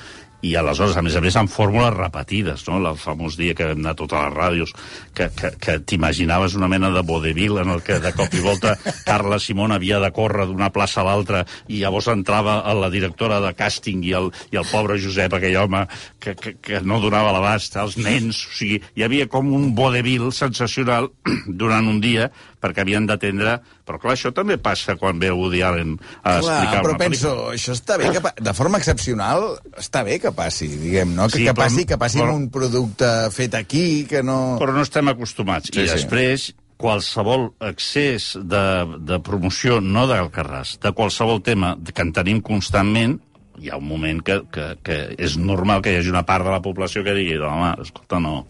I 0.44 0.54
aleshores, 0.60 0.96
a 0.98 1.02
més 1.04 1.14
a 1.16 1.22
més, 1.24 1.36
amb 1.40 1.48
fórmules 1.48 1.94
repetides, 1.94 2.66
no? 2.68 2.76
El 2.76 2.98
famós 3.00 3.38
dia 3.40 3.54
que 3.56 3.68
vam 3.70 3.80
anar 3.80 3.94
a 3.94 3.98
totes 3.98 4.20
les 4.20 4.34
ràdios, 4.34 4.74
que, 5.16 5.30
que, 5.32 5.50
que 5.60 5.78
t'imaginaves 5.88 6.56
una 6.58 6.68
mena 6.68 6.90
de 6.92 7.02
vodevil 7.06 7.60
en 7.62 7.72
el 7.72 7.80
que 7.86 7.96
de 8.02 8.12
cop 8.16 8.34
i 8.36 8.42
volta 8.44 8.74
Carla 9.08 9.38
Simón 9.40 9.72
havia 9.72 10.00
de 10.02 10.10
córrer 10.12 10.48
d'una 10.50 10.68
plaça 10.74 11.00
a 11.00 11.06
l'altra 11.08 11.44
i 11.68 11.80
llavors 11.80 12.10
entrava 12.12 12.58
a 12.60 12.74
la 12.76 12.90
directora 12.92 13.40
de 13.40 13.54
càsting 13.56 14.04
i 14.04 14.12
el, 14.18 14.30
i 14.52 14.60
el 14.60 14.68
pobre 14.68 14.98
Josep, 15.00 15.38
aquell 15.38 15.56
home 15.62 15.84
que, 16.20 16.36
que, 16.36 16.56
que 16.60 16.82
no 16.84 17.00
donava 17.00 17.32
l'abast, 17.32 17.78
els 17.80 17.96
nens, 18.00 18.44
o 18.50 18.56
sigui, 18.58 18.82
hi 18.94 19.06
havia 19.06 19.28
com 19.32 19.48
un 19.54 19.70
vodevil 19.78 20.28
sensacional 20.34 21.08
durant 21.62 21.88
un 21.88 22.02
dia 22.04 22.28
perquè 22.64 22.80
havien 22.87 23.04
d'atendre... 23.11 23.59
Però 23.85 23.99
clar, 24.00 24.14
això 24.16 24.33
també 24.33 24.56
passa 24.56 24.94
quan 24.97 25.18
ve 25.21 25.28
Woody 25.37 25.61
Allen 25.61 25.99
a 26.25 26.38
explicar 26.40 26.80
però 26.80 26.94
una 26.94 27.02
penso, 27.04 27.28
pel·lícula. 27.28 27.59
això 27.61 27.76
està 27.76 27.99
bé, 28.00 28.09
que, 28.16 28.23
pa- 28.25 28.33
de 28.40 28.54
forma 28.56 28.80
excepcional, 28.80 29.44
està 29.76 30.00
bé 30.09 30.16
que 30.23 30.33
passi, 30.33 30.71
diguem, 30.80 31.12
no? 31.14 31.28
Que, 31.28 31.42
Sí, 31.42 31.44
que 31.44 31.52
però- 31.52 31.66
passi, 31.68 31.85
que 31.92 31.99
passi 32.00 32.23
però- 32.23 32.33
un 32.40 32.49
producte 32.54 33.12
fet 33.37 33.54
aquí, 33.61 34.06
que 34.09 34.23
no... 34.25 34.56
Però 34.59 34.73
no 34.73 34.80
estem 34.88 35.12
acostumats. 35.12 35.68
Sí, 35.68 35.83
I 35.85 35.88
sí. 35.88 35.92
després, 35.99 36.49
qualsevol 36.80 37.50
excés 37.64 38.33
de, 38.40 38.64
de 39.09 39.21
promoció, 39.25 39.78
no 39.85 40.06
del 40.11 40.26
Carràs, 40.35 40.75
de 40.83 40.90
qualsevol 40.97 41.42
tema 41.44 41.75
que 41.80 42.02
en 42.02 42.11
tenim 42.16 42.40
constantment, 42.44 43.21
hi 43.61 43.70
ha 43.70 43.76
un 43.78 43.87
moment 43.88 44.20
que, 44.26 44.40
que, 44.52 44.64
que 44.82 44.96
és 45.18 45.37
normal 45.38 45.82
que 45.82 45.92
hi 45.92 45.99
hagi 46.00 46.11
una 46.12 46.25
part 46.26 46.44
de 46.46 46.50
la 46.54 46.61
població 46.64 47.04
que 47.06 47.14
digui 47.16 47.37
home, 47.38 47.70
escolta, 47.84 48.18
no, 48.23 48.46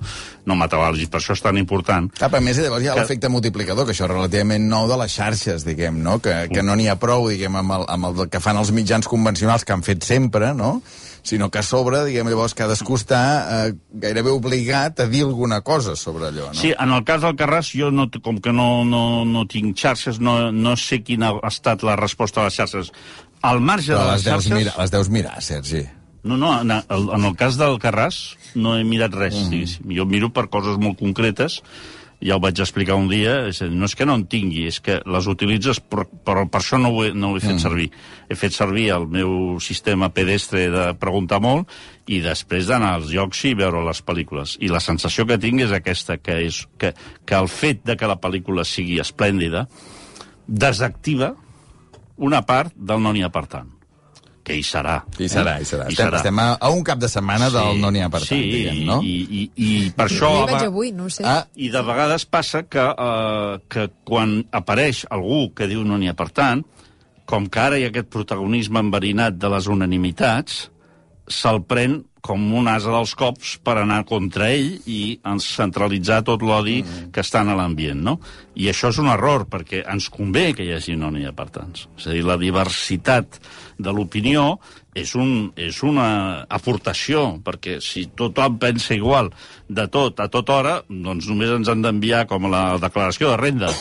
no 0.47 0.57
m'atabalgis, 0.59 1.11
per 1.13 1.21
això 1.21 1.37
és 1.37 1.43
tan 1.45 1.59
important. 1.61 2.11
Cap 2.19 2.35
a 2.35 2.41
més, 2.45 2.59
llavors 2.63 2.85
hi 2.85 2.89
ha 2.89 2.95
Que- 2.97 3.05
l'efecte 3.05 3.29
multiplicador, 3.33 3.85
que 3.87 3.93
això 3.97 4.09
és 4.09 4.15
relativament 4.15 4.69
nou 4.69 4.89
de 4.89 4.97
les 5.03 5.13
xarxes, 5.13 5.65
diguem, 5.69 6.03
no? 6.03 6.19
Que, 6.25 6.49
que 6.53 6.63
no 6.63 6.77
n'hi 6.77 6.89
ha 6.89 6.97
prou, 7.01 7.29
diguem, 7.29 7.57
amb 7.61 7.79
el, 7.81 7.89
amb 7.89 8.11
el 8.13 8.29
que 8.33 8.41
fan 8.41 8.57
els 8.61 8.73
mitjans 8.73 9.09
convencionals 9.11 9.65
que 9.65 9.73
han 9.77 9.83
fet 9.87 10.03
sempre, 10.05 10.55
no? 10.55 10.81
sinó 11.25 11.47
que 11.51 11.57
a 11.57 11.63
sobre, 11.65 12.03
diguem, 12.05 12.29
llavors 12.29 12.53
cadascú 12.53 12.99
està 12.99 13.19
eh, 13.49 13.71
gairebé 13.97 14.29
obligat 14.29 14.99
a 15.01 15.07
dir 15.09 15.23
alguna 15.25 15.63
cosa 15.65 15.95
sobre 15.97 16.27
allò, 16.29 16.51
no? 16.51 16.59
Sí, 16.61 16.75
en 16.77 16.93
el 16.93 17.01
cas 17.09 17.23
del 17.25 17.33
Carràs, 17.41 17.71
jo, 17.73 17.89
no, 17.91 18.11
com 18.21 18.43
que 18.45 18.53
no, 18.53 18.85
no, 18.85 19.25
no 19.25 19.47
tinc 19.49 19.73
xarxes, 19.81 20.21
no, 20.21 20.53
no 20.53 20.75
sé 20.77 21.01
quina 21.01 21.33
ha 21.41 21.49
estat 21.49 21.81
la 21.83 21.97
resposta 21.97 22.43
a 22.43 22.51
les 22.51 22.59
xarxes. 22.61 22.93
Al 23.45 23.61
marge 23.61 23.93
Però 23.93 24.07
de 24.07 24.15
les 24.15 24.25
les 24.25 24.31
xarxes... 24.31 24.57
mirar, 24.57 24.79
les 24.81 24.95
deus 24.95 25.11
mirar, 25.13 25.37
Sergi. 25.45 25.85
No, 26.25 26.39
no, 26.41 26.55
en 26.63 26.71
el, 26.73 27.11
en 27.13 27.27
el 27.29 27.35
cas 27.37 27.59
del 27.61 27.77
Carràs 27.83 28.23
no 28.57 28.79
he 28.79 28.87
mirat 28.89 29.13
res, 29.13 29.37
mm. 29.37 29.51
diguéssim. 29.53 29.91
Jo 29.93 30.07
miro 30.09 30.31
per 30.33 30.47
coses 30.53 30.79
molt 30.81 30.97
concretes, 31.03 31.59
ja 32.25 32.39
ho 32.39 32.41
vaig 32.41 32.61
explicar 32.63 32.97
un 32.97 33.11
dia, 33.11 33.35
és 33.51 33.61
dir, 33.61 33.69
no 33.77 33.85
és 33.85 33.95
que 33.99 34.07
no 34.09 34.15
en 34.17 34.25
tingui, 34.31 34.65
és 34.71 34.79
que 34.81 34.97
les 35.05 35.29
utilitzes, 35.29 35.83
però, 35.85 36.07
però 36.25 36.47
per 36.49 36.63
això 36.63 36.81
no 36.81 36.95
ho 36.95 37.05
he, 37.05 37.13
no 37.13 37.35
ho 37.35 37.37
he 37.37 37.43
fet 37.45 37.59
mm. 37.59 37.63
servir. 37.67 37.91
He 38.33 38.39
fet 38.41 38.57
servir 38.57 38.87
el 38.97 39.05
meu 39.13 39.61
sistema 39.61 40.09
pedestre 40.15 40.65
de 40.73 40.87
preguntar 41.01 41.43
molt 41.45 41.69
i 42.09 42.23
després 42.25 42.71
d'anar 42.71 42.95
als 42.97 43.13
llocs 43.13 43.45
i 43.45 43.53
veure 43.61 43.85
les 43.85 44.01
pel·lícules. 44.07 44.57
I 44.65 44.73
la 44.73 44.81
sensació 44.81 45.29
que 45.29 45.41
tinc 45.43 45.67
és 45.67 45.77
aquesta, 45.77 46.17
que, 46.17 46.41
és, 46.49 46.65
que, 46.81 46.95
que 47.29 47.37
el 47.37 47.53
fet 47.53 47.85
de 47.85 48.01
que 48.01 48.09
la 48.09 48.21
pel·lícula 48.21 48.65
sigui 48.65 49.01
esplèndida 49.05 49.67
desactiva 50.49 51.35
una 52.17 52.43
part 52.47 52.75
del 52.77 53.01
no 53.03 53.13
n'hi 53.13 53.23
ha 53.25 53.31
per 53.35 53.47
tant 53.47 53.71
que 54.45 54.53
hi 54.59 54.63
serà. 54.63 54.99
Hi 55.17 55.25
serà, 55.33 55.55
hi 55.57 55.65
serà. 55.65 55.87
Hi 55.89 55.95
Estem, 55.95 56.05
serà. 56.11 56.19
estem 56.21 56.39
a, 56.43 56.47
a 56.61 56.69
un 56.69 56.83
cap 56.85 56.99
de 57.01 57.09
setmana 57.09 57.47
del 57.49 57.79
no 57.81 57.89
n'hi 57.91 58.03
ha 58.05 58.11
per 58.13 58.21
tant, 58.21 58.29
sí, 58.29 58.51
diguem, 58.53 58.83
no? 58.85 58.99
i, 59.01 59.15
i, 59.25 59.45
i 59.57 59.69
per 59.97 60.05
això... 60.11 60.29
Jo 60.35 60.43
vaig 60.51 60.59
va- 60.59 60.67
avui, 60.69 60.91
no 60.93 61.07
ho 61.07 61.13
sé. 61.15 61.25
Ah, 61.25 61.47
I 61.57 61.71
de 61.73 61.81
vegades 61.87 62.27
passa 62.29 62.61
que, 62.69 62.85
uh, 62.85 63.55
que 63.73 63.87
quan 64.05 64.43
apareix 64.53 65.07
algú 65.09 65.47
que 65.57 65.65
diu 65.71 65.81
no 65.89 65.97
n'hi 65.97 66.11
ha 66.13 66.17
per 66.19 66.29
tant, 66.37 66.61
com 67.25 67.47
que 67.49 67.63
ara 67.63 67.79
hi 67.81 67.87
ha 67.87 67.93
aquest 67.95 68.11
protagonisme 68.13 68.83
enverinat 68.85 69.39
de 69.41 69.49
les 69.55 69.67
unanimitats, 69.73 70.67
se'l 71.25 71.63
pren 71.65 72.03
com 72.25 72.45
un 72.57 72.69
asa 72.73 72.93
dels 72.95 73.13
cops 73.21 73.59
per 73.65 73.77
anar 73.83 74.01
contra 74.09 74.49
ell 74.55 74.79
i 74.89 75.19
ens 75.29 75.45
centralitzar 75.59 76.23
tot 76.25 76.43
l'odi 76.47 76.79
mm. 76.81 77.11
que 77.13 77.21
està 77.21 77.43
en 77.45 77.53
l'ambient, 77.59 78.01
no? 78.01 78.17
I 78.57 78.71
això 78.71 78.89
és 78.95 79.01
un 79.03 79.11
error, 79.13 79.45
perquè 79.51 79.83
ens 79.93 80.09
convé 80.13 80.47
que 80.57 80.65
hi 80.65 80.73
hagi 80.73 80.97
no 80.97 81.11
n'hi 81.13 81.27
ha 81.29 81.35
per 81.37 81.51
tants. 81.53 81.85
És 81.99 82.09
a 82.09 82.15
dir, 82.15 82.23
la 82.25 82.39
diversitat 82.41 83.41
de 83.77 83.93
l'opinió 83.93 84.47
és, 84.95 85.13
un, 85.19 85.51
és 85.59 85.83
una 85.85 86.09
aportació, 86.49 87.27
perquè 87.45 87.77
si 87.85 88.07
tothom 88.17 88.57
pensa 88.63 88.95
igual 88.97 89.29
de 89.69 89.85
tot 89.93 90.23
a 90.23 90.31
tota 90.33 90.57
hora, 90.57 90.75
doncs 90.89 91.29
només 91.29 91.53
ens 91.59 91.69
han 91.69 91.85
d'enviar 91.85 92.25
com 92.31 92.49
la 92.49 92.65
declaració 92.81 93.35
de 93.35 93.41
renda 93.43 93.75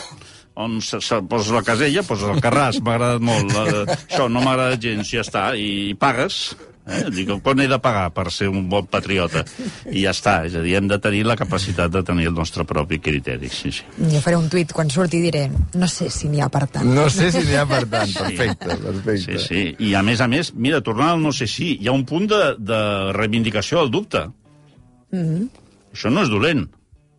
on 0.56 0.82
se, 0.82 1.00
se 1.02 1.22
poses 1.30 1.54
la 1.54 1.64
casella, 1.66 2.04
poses 2.06 2.30
el 2.30 2.44
carràs, 2.44 2.78
m'ha 2.84 2.98
agradat 2.98 3.24
molt, 3.26 3.56
la, 3.56 3.96
això 3.96 4.28
no 4.30 4.44
m'ha 4.44 4.54
agradat 4.54 4.84
gens, 4.84 5.10
ja 5.10 5.24
està, 5.26 5.48
i 5.58 5.96
pagues, 6.00 6.44
eh? 6.86 7.00
Dic, 7.16 7.30
quan 7.42 7.62
he 7.64 7.68
de 7.72 7.80
pagar 7.82 8.10
per 8.14 8.28
ser 8.34 8.50
un 8.52 8.68
bon 8.70 8.86
patriota? 8.92 9.46
I 9.88 10.04
ja 10.04 10.12
està, 10.12 10.36
és 10.46 10.58
a 10.60 10.62
dir, 10.66 10.76
hem 10.78 10.90
de 10.92 11.00
tenir 11.02 11.24
la 11.26 11.38
capacitat 11.40 11.92
de 11.94 12.04
tenir 12.06 12.28
el 12.30 12.36
nostre 12.38 12.66
propi 12.70 13.00
criteri, 13.00 13.50
sí, 13.50 13.72
sí. 13.72 13.88
Jo 14.12 14.22
faré 14.22 14.38
un 14.38 14.50
tuit 14.52 14.76
quan 14.76 14.92
surti 14.94 15.22
i 15.22 15.26
diré 15.26 15.46
no 15.80 15.90
sé 15.90 16.10
si 16.14 16.30
n'hi 16.30 16.44
ha 16.44 16.52
per 16.54 16.68
tant. 16.68 16.92
no 16.92 17.08
sé 17.10 17.32
si 17.32 17.46
n'hi 17.48 17.58
ha 17.58 17.66
per 17.70 17.86
tant. 17.88 18.14
Perfecte, 18.20 18.78
perfecte. 18.84 19.40
Sí, 19.40 19.42
sí. 19.48 19.66
I 19.88 19.96
a 19.96 20.04
més 20.06 20.22
a 20.22 20.30
més, 20.30 20.54
mira, 20.54 20.84
tornant 20.86 21.16
al 21.16 21.24
no 21.24 21.34
sé 21.34 21.48
si, 21.50 21.74
hi 21.80 21.90
ha 21.90 21.96
un 21.96 22.06
punt 22.06 22.30
de, 22.30 22.44
de 22.60 22.80
reivindicació 23.16 23.82
del 23.82 23.94
dubte. 23.96 24.28
Mhm. 25.16 25.50
Això 25.94 26.10
no 26.12 26.24
és 26.26 26.30
dolent. 26.30 26.68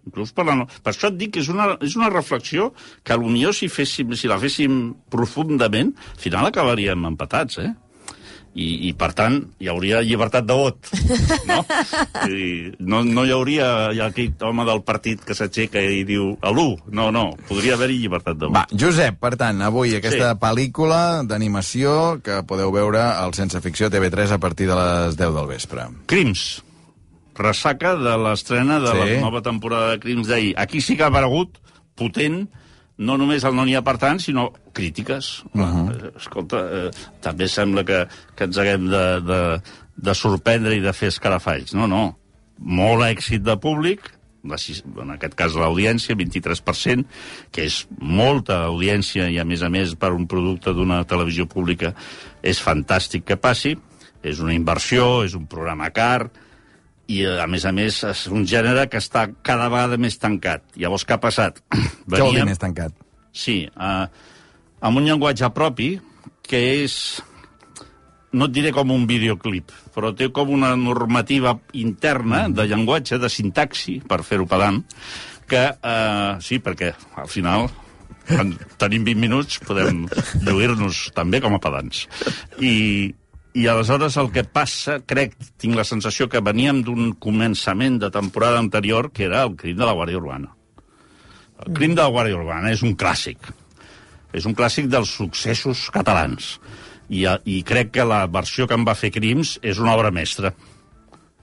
Inclús 0.06 0.32
per, 0.36 0.44
la 0.48 0.54
no... 0.60 0.66
per 0.82 0.92
això 0.92 1.08
et 1.12 1.16
dic 1.20 1.34
que 1.36 1.40
és 1.44 1.48
una, 1.52 1.74
és 1.84 1.96
una 1.96 2.10
reflexió 2.12 2.72
que 3.02 3.16
potser 3.20 3.54
si, 3.56 3.68
féssim, 3.72 4.12
si 4.18 4.28
la 4.30 4.38
féssim 4.42 4.94
profundament, 5.10 5.94
al 6.14 6.20
final 6.20 6.46
acabaríem 6.50 7.04
empatats, 7.12 7.58
eh? 7.64 7.72
I, 8.54 8.86
i 8.86 8.92
per 8.94 9.08
tant 9.18 9.40
hi 9.58 9.66
hauria 9.66 9.98
llibertat 10.06 10.44
de 10.46 10.54
vot 10.54 10.86
no? 11.48 11.56
I 12.30 12.70
no, 12.86 13.00
no 13.02 13.24
hi 13.26 13.32
hauria 13.34 13.90
hi 13.90 13.98
ha 13.98 14.06
aquell 14.12 14.30
home 14.46 14.62
del 14.68 14.84
partit 14.86 15.24
que 15.26 15.34
s'aixeca 15.34 15.82
i 15.82 16.04
diu 16.06 16.36
a 16.38 16.52
l'1, 16.52 16.84
no, 16.94 17.08
no, 17.10 17.24
podria 17.48 17.74
haver-hi 17.74 17.98
llibertat 18.04 18.38
de 18.38 18.46
vot 18.46 18.54
Va, 18.54 18.62
Josep, 18.70 19.18
per 19.18 19.34
tant, 19.40 19.58
avui 19.66 19.96
aquesta 19.98 20.30
Sí. 20.36 20.38
pel·lícula 20.44 21.24
d'animació 21.26 22.20
que 22.22 22.44
podeu 22.46 22.70
veure 22.70 23.02
al 23.02 23.34
Sense 23.34 23.58
Ficció 23.60 23.90
TV3 23.90 24.36
a 24.36 24.38
partir 24.38 24.70
de 24.70 24.78
les 24.78 25.18
10 25.18 25.34
del 25.34 25.50
vespre. 25.50 25.88
Crims. 26.06 26.62
Ressaca 27.34 27.94
de 27.98 28.16
l'estrena 28.18 28.78
de 28.80 28.92
Sí. 28.92 28.98
la 29.14 29.20
nova 29.20 29.42
temporada 29.42 29.90
de 29.92 30.00
Crims 30.00 30.28
d'ahir. 30.28 30.54
Aquí 30.56 30.80
sí 30.80 30.96
que 30.96 31.02
ha 31.02 31.08
aparegut 31.12 31.58
potent, 31.94 32.48
no 32.96 33.16
només 33.18 33.44
el 33.44 33.54
no 33.56 33.64
n'hi 33.64 33.74
ha 33.74 33.82
per 33.82 33.98
tant, 33.98 34.20
sinó 34.20 34.52
crítiques. 34.72 35.42
Uh 35.52 35.60
-huh. 35.62 36.16
Escolta, 36.16 36.58
eh, 36.70 36.90
també 37.20 37.48
sembla 37.48 37.84
que, 37.84 38.06
que 38.36 38.44
ens 38.44 38.58
haguem 38.58 38.88
de, 38.88 39.20
de, 39.20 39.60
de 39.96 40.14
sorprendre 40.14 40.76
i 40.76 40.80
de 40.80 40.92
fer 40.92 41.08
escarafalls. 41.08 41.74
No, 41.74 41.86
no. 41.86 42.18
Molt 42.58 43.02
èxit 43.02 43.42
de 43.42 43.56
públic, 43.56 44.00
en 44.44 45.10
aquest 45.10 45.34
cas 45.34 45.54
l'audiència, 45.54 46.14
23%, 46.14 47.06
que 47.50 47.64
és 47.64 47.86
molta 47.98 48.64
audiència 48.64 49.28
i, 49.30 49.38
a 49.38 49.44
més 49.44 49.62
a 49.62 49.68
més, 49.68 49.94
per 49.96 50.12
un 50.12 50.26
producte 50.26 50.72
d'una 50.72 51.04
televisió 51.04 51.46
pública 51.46 51.94
és 52.42 52.60
fantàstic 52.62 53.24
que 53.24 53.36
passi. 53.36 53.76
És 54.22 54.40
una 54.40 54.54
inversió, 54.54 55.24
és 55.24 55.34
un 55.34 55.46
programa 55.46 55.90
car, 55.90 56.30
i, 57.06 57.20
a 57.26 57.46
més 57.50 57.66
a 57.68 57.72
més, 57.76 58.00
és 58.08 58.24
un 58.32 58.46
gènere 58.48 58.86
que 58.90 59.00
està 59.02 59.26
cada 59.44 59.68
vegada 59.72 59.98
més 60.00 60.16
tancat. 60.20 60.64
Llavors, 60.80 61.04
què 61.04 61.16
ha 61.16 61.20
passat? 61.22 61.60
Què 61.74 62.20
vol 62.20 62.38
dir 62.38 62.46
més 62.48 62.60
tancat? 62.62 62.96
Sí, 63.34 63.64
eh, 63.66 64.04
amb 64.84 65.00
un 65.00 65.06
llenguatge 65.08 65.50
propi, 65.56 65.94
que 66.44 66.60
és, 66.84 66.96
no 68.32 68.48
et 68.48 68.56
diré 68.56 68.72
com 68.76 68.92
un 68.94 69.06
videoclip, 69.10 69.72
però 69.94 70.12
té 70.16 70.30
com 70.34 70.52
una 70.54 70.74
normativa 70.80 71.56
interna 71.80 72.46
de 72.52 72.68
llenguatge, 72.70 73.20
de 73.20 73.30
sintaxi, 73.32 73.98
per 74.08 74.22
fer-ho 74.26 74.48
pedant, 74.50 74.82
que, 75.48 75.64
eh, 75.76 76.36
sí, 76.40 76.60
perquè 76.64 76.94
al 77.20 77.28
final 77.28 77.68
quan 78.24 78.54
tenim 78.80 79.04
20 79.04 79.20
minuts 79.20 79.58
podem 79.68 80.06
lluir-nos 80.46 81.10
també 81.16 81.42
com 81.44 81.56
a 81.56 81.60
pedants. 81.60 82.06
I, 82.56 83.12
i 83.54 83.66
aleshores 83.70 84.16
el 84.18 84.30
que 84.34 84.42
passa, 84.44 84.98
crec, 85.06 85.36
tinc 85.62 85.76
la 85.78 85.84
sensació 85.86 86.26
que 86.30 86.42
veníem 86.42 86.82
d'un 86.82 87.12
començament 87.22 88.00
de 88.02 88.10
temporada 88.10 88.58
anterior 88.58 89.12
que 89.14 89.28
era 89.28 89.44
el 89.46 89.54
crim 89.56 89.76
de 89.78 89.86
la 89.86 89.94
Guàrdia 89.94 90.18
Urbana. 90.18 90.50
El 91.64 91.72
crim 91.76 91.94
de 91.94 92.02
la 92.02 92.10
Guàrdia 92.10 92.36
Urbana 92.40 92.72
és 92.74 92.82
un 92.82 92.96
clàssic. 92.98 93.52
És 94.34 94.46
un 94.50 94.56
clàssic 94.58 94.88
dels 94.90 95.12
successos 95.14 95.86
catalans. 95.94 96.56
I, 97.08 97.26
I 97.46 97.60
crec 97.62 97.92
que 97.94 98.04
la 98.08 98.24
versió 98.26 98.66
que 98.66 98.74
en 98.74 98.84
va 98.86 98.96
fer 98.98 99.12
Crims 99.14 99.58
és 99.62 99.78
una 99.78 99.94
obra 99.94 100.10
mestra. 100.10 100.50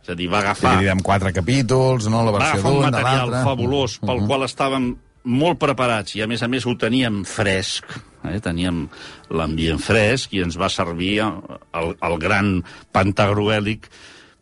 És 0.01 0.09
a 0.11 0.17
dir, 0.17 0.27
va 0.27 0.41
agafar, 0.41 0.75
Dividirem 0.75 0.99
quatre 1.05 1.31
capítols, 1.31 2.09
no? 2.11 2.25
La 2.25 2.33
va 2.33 2.39
versió 2.41 2.59
agafar 2.59 2.73
un 2.73 2.85
material 2.89 3.35
fabulós 3.45 3.99
pel 4.01 4.19
Mhm. 4.19 4.27
qual 4.27 4.43
estàvem 4.49 4.91
molt 5.23 5.59
preparats 5.61 6.15
i, 6.17 6.23
a 6.23 6.27
més 6.29 6.41
a 6.43 6.49
més, 6.51 6.65
ho 6.65 6.73
teníem 6.79 7.21
fresc. 7.27 7.85
Eh? 8.29 8.39
Teníem 8.43 8.85
l'ambient 9.33 9.81
fresc 9.81 10.33
i 10.33 10.41
ens 10.45 10.57
va 10.59 10.69
servir 10.69 11.19
el, 11.25 11.93
el 11.93 12.17
gran 12.21 12.57
pantagruèlic 12.93 13.87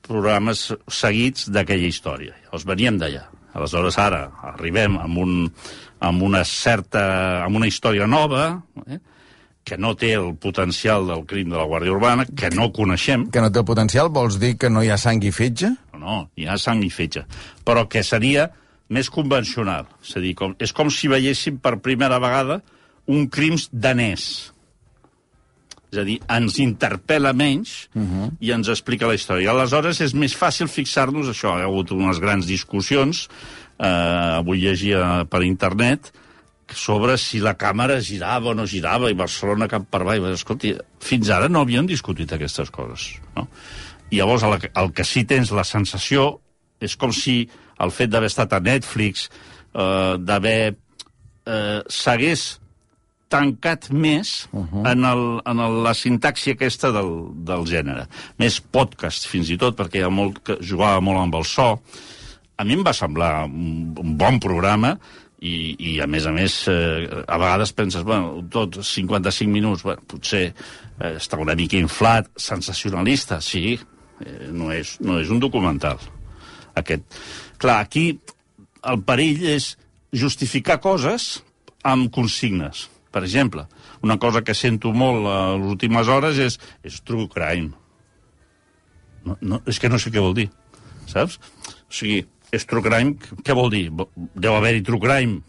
programes 0.09 0.69
seguits 0.89 1.50
d'aquella 1.53 1.89
història. 1.89 2.33
Llavors 2.45 2.65
veníem 2.65 2.98
d'allà. 3.01 3.27
Aleshores, 3.53 3.98
ara 4.01 4.24
arribem 4.53 4.97
amb, 5.01 5.21
un, 5.21 5.38
amb 6.06 6.25
una 6.25 6.43
certa... 6.45 7.43
amb 7.45 7.58
una 7.60 7.69
història 7.69 8.08
nova, 8.08 8.62
eh? 8.88 8.99
que 9.69 9.77
no 9.77 9.91
té 9.99 10.13
el 10.17 10.32
potencial 10.41 11.06
del 11.10 11.25
crim 11.30 11.51
de 11.51 11.58
la 11.60 11.65
Guàrdia 11.69 11.93
Urbana, 11.93 12.25
que 12.25 12.49
no 12.56 12.71
coneixem, 12.73 13.27
Que 13.30 13.41
no 13.43 13.51
té 13.53 13.62
el 13.62 13.67
potencial, 13.67 14.10
vols 14.10 14.39
dir 14.41 14.56
que 14.58 14.69
no 14.69 14.82
hi 14.82 14.89
ha 14.89 14.97
sang 14.97 15.21
i 15.21 15.32
fetge? 15.36 15.69
no, 15.93 15.99
no, 15.99 16.17
hi 16.39 16.47
ha 16.47 16.56
sang 16.58 16.82
i 16.86 16.89
fetge. 16.89 17.25
Però 17.67 17.86
que 17.91 18.01
seria 18.08 18.47
més 18.89 19.10
convencional. 19.13 19.88
És 20.04 20.15
a 20.17 20.23
dir, 20.23 20.36
com, 20.38 20.56
és 20.60 20.73
com 20.75 20.89
si 20.93 21.10
veiéssim 21.12 21.60
per 21.62 21.78
primera 21.86 22.19
vegada 22.21 22.62
un 23.10 23.28
crims 23.32 23.67
danès. 23.71 24.25
És 25.89 25.97
a 25.97 26.06
dir, 26.06 26.19
ens 26.30 26.60
interpel·la 26.62 27.34
menys 27.34 27.89
uh 27.95 28.02
-huh. 28.02 28.32
i 28.39 28.52
ens 28.52 28.69
explica 28.69 29.08
la 29.08 29.15
història. 29.15 29.52
Aleshores, 29.52 30.02
és 30.02 30.13
més 30.13 30.36
fàcil 30.38 30.67
fixar-nos, 30.67 31.28
això, 31.28 31.58
hi 31.58 31.62
ha 31.62 31.69
hagut 31.69 31.91
unes 31.91 32.19
grans 32.19 32.45
discussions, 32.45 33.28
eh, 33.80 33.86
avui 34.38 34.60
llegia 34.60 35.25
per 35.25 35.43
internet, 35.43 36.12
sobre 36.73 37.17
si 37.17 37.39
la 37.39 37.58
càmera 37.58 37.99
girava 37.99 38.49
o 38.49 38.54
no 38.54 38.65
girava, 38.65 39.10
i 39.10 39.13
Barcelona 39.13 39.67
cap 39.67 39.88
per 39.89 40.02
avall. 40.02 40.34
Escolti, 40.34 40.75
fins 40.99 41.30
ara 41.30 41.49
no 41.49 41.62
havien 41.62 41.86
discutit 41.86 42.32
aquestes 42.32 42.69
coses. 42.69 43.19
No? 43.36 43.47
I 44.12 44.17
llavors 44.17 44.43
el, 44.43 44.71
el 44.75 44.93
que 44.93 45.04
sí 45.04 45.23
tens 45.23 45.52
la 45.52 45.63
sensació 45.63 46.41
és 46.79 46.95
com 46.99 47.13
si 47.15 47.41
el 47.79 47.91
fet 47.95 48.11
d'haver 48.11 48.31
estat 48.31 48.53
a 48.53 48.63
Netflix, 48.63 49.29
eh, 49.73 50.15
d'haver... 50.19 50.75
Eh, 51.49 51.79
s'hagués 51.89 52.59
tancat 53.29 53.89
més 53.93 54.49
uh 54.51 54.65
-huh. 54.65 54.91
en, 54.91 55.05
el, 55.05 55.41
en 55.45 55.59
el, 55.59 55.83
la 55.83 55.93
sintaxi 55.93 56.51
aquesta 56.51 56.91
del, 56.91 57.11
del 57.45 57.65
gènere. 57.65 58.07
Més 58.37 58.59
podcast, 58.59 59.27
fins 59.27 59.49
i 59.49 59.57
tot, 59.57 59.77
perquè 59.77 59.99
hi 59.99 60.03
ha 60.03 60.09
molt, 60.09 60.41
que 60.43 60.57
jugava 60.61 60.99
molt 60.99 61.19
amb 61.19 61.35
el 61.35 61.45
so. 61.45 61.79
A 62.57 62.63
mi 62.63 62.73
em 62.73 62.83
va 62.83 62.93
semblar 62.93 63.45
un, 63.45 63.93
un 63.97 64.17
bon 64.17 64.39
programa 64.39 64.97
i, 65.39 65.75
i 65.79 66.01
a 66.01 66.07
més 66.07 66.25
a 66.25 66.31
més, 66.31 66.67
eh, 66.67 67.23
a 67.27 67.37
vegades 67.37 67.71
penses, 67.71 68.03
bueno, 68.03 68.43
tot 68.49 68.81
55 68.83 69.51
minuts, 69.51 69.83
bueno, 69.83 70.01
potser 70.07 70.53
eh, 70.99 71.15
està 71.15 71.37
una 71.37 71.55
mica 71.55 71.77
inflat, 71.77 72.27
sensacionalista, 72.35 73.39
sí, 73.41 73.79
eh, 74.25 74.49
no, 74.51 74.71
és, 74.71 74.97
no 74.99 75.19
és 75.19 75.29
un 75.29 75.39
documental. 75.39 75.97
Aquest. 76.79 77.19
Clar, 77.61 77.79
aquí 77.83 78.05
el 78.87 79.03
perill 79.07 79.43
és 79.55 79.73
justificar 80.15 80.79
coses 80.83 81.39
amb 81.85 82.09
consignes. 82.13 82.87
Per 83.09 83.23
exemple, 83.25 83.65
una 84.05 84.19
cosa 84.21 84.43
que 84.45 84.53
sento 84.53 84.93
molt 84.93 85.25
a 85.27 85.37
les 85.57 85.69
últimes 85.73 86.07
hores 86.07 86.37
és, 86.39 86.59
és 86.85 86.99
true 87.01 87.27
crime. 87.31 87.71
No, 89.25 89.35
no, 89.41 89.61
és 89.67 89.79
que 89.81 89.89
no 89.89 89.99
sé 89.99 90.13
què 90.13 90.21
vol 90.23 90.35
dir, 90.37 90.47
saps? 91.09 91.39
O 91.89 91.93
sigui, 91.93 92.21
és 92.55 92.65
true 92.69 92.85
crime, 92.85 93.17
què 93.43 93.55
vol 93.57 93.73
dir? 93.73 93.89
Deu 93.89 94.55
haver-hi 94.55 94.85
true 94.85 95.01
crime 95.03 95.41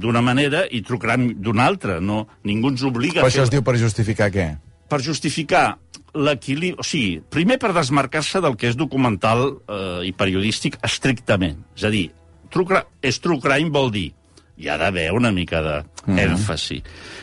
d'una 0.00 0.22
manera 0.24 0.64
i 0.70 0.80
true 0.86 1.02
crime 1.02 1.34
d'una 1.42 1.66
altra. 1.66 2.00
No, 2.00 2.24
ningú 2.46 2.72
ens 2.72 2.86
obliga 2.86 3.20
Però 3.20 3.28
a 3.28 3.32
això 3.34 3.44
fer 3.44 3.50
es 3.50 3.54
diu 3.58 3.66
per 3.66 3.76
justificar 3.78 4.30
què? 4.34 4.48
per 4.90 4.98
justificar 5.06 5.78
l'equilibri... 6.14 6.78
O 6.80 6.86
sigui, 6.86 7.20
primer 7.32 7.58
per 7.62 7.74
desmarcar-se 7.76 8.42
del 8.44 8.56
que 8.60 8.70
és 8.70 8.78
documental 8.78 9.46
eh, 9.50 10.08
i 10.08 10.14
periodístic 10.16 10.80
estrictament. 10.86 11.62
És 11.78 11.86
a 11.86 11.92
dir, 11.92 12.08
true, 12.50 12.82
és 13.02 13.20
true 13.22 13.42
crime 13.42 13.72
vol 13.74 13.92
dir 13.94 14.10
hi 14.60 14.68
ha 14.68 14.76
d'haver 14.76 15.08
una 15.16 15.30
mica 15.32 15.62
d'èmfasi, 15.64 16.82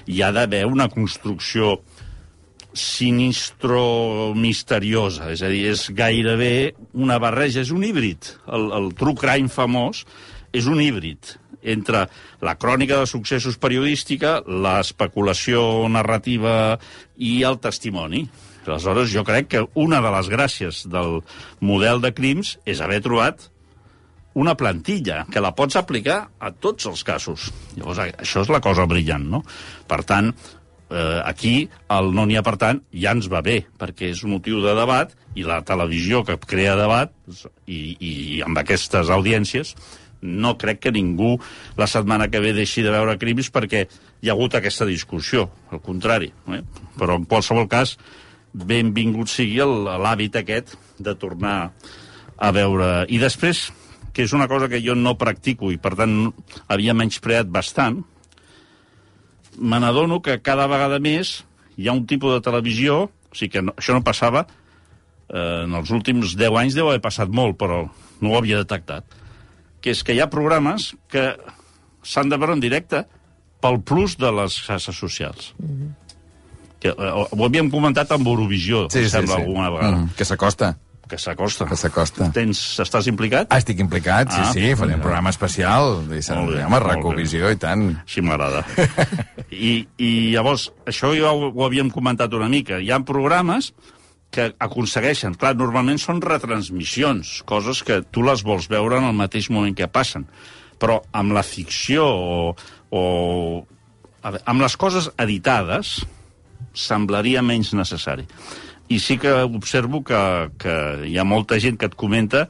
hi 0.10 0.22
ha 0.26 0.32
d'haver 0.34 0.64
una 0.66 0.88
construcció 0.90 1.78
sinistro 2.78 4.34
misteriosa, 4.38 5.32
és 5.34 5.42
a 5.42 5.50
dir, 5.50 5.64
és 5.72 5.88
gairebé 5.98 6.74
una 6.94 7.18
barreja, 7.22 7.62
és 7.62 7.74
un 7.74 7.86
híbrid. 7.86 8.32
El, 8.54 8.70
el 8.78 8.90
true 8.98 9.18
crime 9.18 9.54
famós 9.54 10.04
és 10.54 10.70
un 10.70 10.82
híbrid 10.82 11.38
entre 11.68 12.06
la 12.46 12.56
crònica 12.58 13.02
de 13.02 13.10
successos 13.10 13.58
periodística, 13.62 14.38
l'especulació 14.48 15.88
narrativa 15.92 16.78
i 17.18 17.42
el 17.48 17.58
testimoni. 17.62 18.28
Aleshores, 18.70 19.12
jo 19.14 19.24
crec 19.28 19.50
que 19.54 19.66
una 19.76 20.02
de 20.04 20.12
les 20.14 20.32
gràcies 20.32 20.86
del 20.92 21.22
model 21.60 22.04
de 22.04 22.14
crims 22.16 22.58
és 22.66 22.82
haver 22.84 23.02
trobat 23.06 23.50
una 24.38 24.54
plantilla 24.54 25.24
que 25.34 25.42
la 25.42 25.56
pots 25.58 25.80
aplicar 25.80 26.20
a 26.38 26.52
tots 26.54 26.86
els 26.86 27.02
casos. 27.04 27.50
Llavors, 27.76 28.04
això 28.22 28.44
és 28.46 28.52
la 28.54 28.62
cosa 28.62 28.86
brillant, 28.86 29.26
no? 29.32 29.42
Per 29.90 30.04
tant, 30.06 30.30
eh, 30.90 31.22
aquí 31.26 31.70
el 31.90 32.12
no 32.14 32.28
n'hi 32.28 32.38
ha 32.38 32.46
per 32.46 32.58
tant 32.62 32.84
ja 32.94 33.16
ens 33.18 33.30
va 33.34 33.42
bé, 33.42 33.64
perquè 33.80 34.12
és 34.14 34.22
un 34.24 34.36
motiu 34.38 34.62
de 34.62 34.76
debat 34.78 35.16
i 35.36 35.46
la 35.48 35.64
televisió 35.66 36.24
que 36.28 36.38
crea 36.38 36.76
debat 36.78 37.14
i, 37.66 37.98
i 37.98 38.14
amb 38.46 38.62
aquestes 38.62 39.10
audiències 39.14 39.74
no 40.22 40.56
crec 40.58 40.80
que 40.86 40.94
ningú 40.94 41.36
la 41.78 41.88
setmana 41.90 42.30
que 42.30 42.42
ve 42.42 42.54
deixi 42.58 42.84
de 42.86 42.94
veure 42.94 43.18
crims 43.22 43.52
perquè 43.54 43.84
hi 44.22 44.30
ha 44.30 44.34
hagut 44.34 44.58
aquesta 44.58 44.88
discussió, 44.90 45.46
al 45.72 45.82
contrari. 45.82 46.32
Eh? 46.54 46.64
Però 46.98 47.20
en 47.20 47.28
qualsevol 47.30 47.68
cas, 47.70 47.98
benvingut 48.54 49.30
sigui 49.32 49.60
l'hàbit 49.64 50.38
aquest 50.40 50.76
de 51.00 51.16
tornar 51.16 51.72
a 52.38 52.52
veure... 52.54 53.06
I 53.10 53.20
després, 53.22 53.68
que 54.14 54.26
és 54.26 54.34
una 54.34 54.48
cosa 54.48 54.70
que 54.70 54.82
jo 54.82 54.96
no 54.96 55.18
practico 55.18 55.72
i 55.74 55.78
per 55.82 55.96
tant 55.98 56.32
havia 56.68 56.96
menyspreat 56.98 57.50
bastant, 57.54 58.04
me 59.58 59.80
n'adono 59.82 60.22
que 60.22 60.40
cada 60.46 60.68
vegada 60.70 61.00
més 61.02 61.42
hi 61.78 61.90
ha 61.90 61.96
un 61.98 62.06
tipus 62.10 62.34
de 62.34 62.42
televisió, 62.46 63.04
o 63.08 63.38
sigui 63.38 63.58
que 63.58 63.66
no, 63.66 63.76
això 63.78 63.94
no 63.94 64.06
passava, 64.06 64.46
eh, 65.30 65.64
en 65.66 65.76
els 65.78 65.94
últims 65.94 66.36
10 66.38 66.58
anys 66.62 66.78
deu 66.78 66.90
haver 66.90 67.04
passat 67.04 67.30
molt, 67.30 67.58
però 67.62 67.84
no 68.22 68.34
ho 68.34 68.38
havia 68.40 68.64
detectat, 68.64 69.06
que 69.82 69.94
és 69.94 70.04
que 70.04 70.16
hi 70.18 70.22
ha 70.22 70.32
programes 70.34 70.92
que 71.12 71.30
s'han 72.02 72.30
de 72.30 72.40
veure 72.40 72.58
en 72.58 72.64
directe 72.64 73.04
pel 73.62 73.82
plus 73.82 74.18
de 74.22 74.32
les 74.32 74.58
xarxes 74.66 74.96
socials. 74.96 75.54
Mm 75.58 75.74
-hmm. 75.74 76.07
Que, 76.80 76.92
eh, 76.94 77.14
ho 77.32 77.46
havíem 77.46 77.72
comentat 77.74 78.12
amb 78.16 78.28
Eurovisió, 78.28 78.88
sí, 78.92 79.06
em 79.06 79.10
sembla, 79.10 79.36
sí, 79.36 79.42
sí. 79.42 79.48
alguna 79.48 79.72
vegada. 79.74 79.98
Mm, 79.98 80.14
que 80.18 80.26
s'acosta. 80.26 80.76
Que 81.08 81.18
s'acosta. 81.18 81.66
Que 81.70 81.78
s'acosta. 81.80 82.28
Tens, 82.36 82.60
estàs 82.84 83.08
implicat? 83.08 83.48
Ah, 83.50 83.62
estic 83.62 83.80
implicat, 83.80 84.32
sí, 84.34 84.42
Ah, 84.44 84.52
sí, 84.52 84.74
faré 84.76 84.98
un 84.98 85.04
programa 85.04 85.32
especial. 85.32 86.02
I 86.12 86.20
molt 86.36 86.58
bé. 86.58 86.66
Recovisió 86.84 87.52
i 87.54 87.60
tant. 87.62 87.86
Així 88.04 88.22
m'agrada. 88.22 88.66
I, 89.52 89.88
I 90.04 90.10
llavors, 90.34 90.68
això 90.86 91.14
ja 91.16 91.32
ho, 91.32 91.48
ho 91.54 91.64
havíem 91.66 91.90
comentat 91.94 92.36
una 92.36 92.50
mica. 92.52 92.82
Hi 92.84 92.92
ha 92.92 93.00
programes 93.08 93.72
que 94.36 94.50
aconsegueixen, 94.60 95.38
clar, 95.40 95.54
normalment 95.56 96.02
són 96.04 96.20
retransmissions, 96.20 97.42
coses 97.48 97.80
que 97.88 98.02
tu 98.12 98.26
les 98.28 98.44
vols 98.44 98.68
veure 98.68 99.00
en 99.00 99.08
el 99.08 99.16
mateix 99.16 99.48
moment 99.54 99.76
que 99.78 99.88
passen. 99.88 100.28
Però 100.78 101.00
amb 101.16 101.32
la 101.34 101.46
ficció 101.48 102.04
o, 102.04 102.52
o 102.92 103.04
amb 104.28 104.62
les 104.62 104.76
coses 104.76 105.08
editades 105.18 106.02
semblaria 106.78 107.44
menys 107.46 107.74
necessari. 107.78 108.28
I 108.88 109.00
sí 109.04 109.18
que 109.20 109.32
observo 109.44 110.04
que, 110.08 110.20
que 110.62 110.74
hi 111.10 111.18
ha 111.20 111.26
molta 111.28 111.60
gent 111.60 111.80
que 111.80 111.90
et 111.90 111.96
comenta 112.00 112.48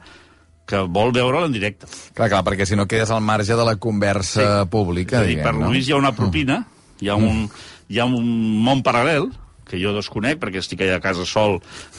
que 0.68 0.82
vol 0.84 1.10
veure'l 1.16 1.48
en 1.48 1.54
directe. 1.56 1.88
Clar, 2.14 2.28
clar, 2.28 2.44
perquè 2.46 2.66
si 2.68 2.76
no 2.76 2.86
quedes 2.86 3.10
al 3.10 3.24
marge 3.24 3.56
de 3.56 3.64
la 3.64 3.78
conversa 3.80 4.44
sí. 4.44 4.68
pública, 4.70 5.22
És 5.22 5.24
a 5.24 5.28
dir, 5.30 5.38
per 5.40 5.54
diguem, 5.54 5.64
no? 5.64 5.72
Lluís 5.72 5.88
hi 5.88 5.96
ha 5.96 6.00
una 6.00 6.12
propina, 6.14 6.60
hi 7.00 7.08
ha 7.08 7.16
un, 7.16 7.46
hi 7.88 7.98
ha 7.98 8.06
un 8.06 8.28
món 8.64 8.84
paral·lel, 8.86 9.30
que 9.68 9.78
jo 9.80 9.92
desconec 9.96 10.40
perquè 10.42 10.62
estic 10.62 10.80
allà 10.86 10.96
a 10.98 11.04
casa 11.04 11.26
sol, 11.28 11.58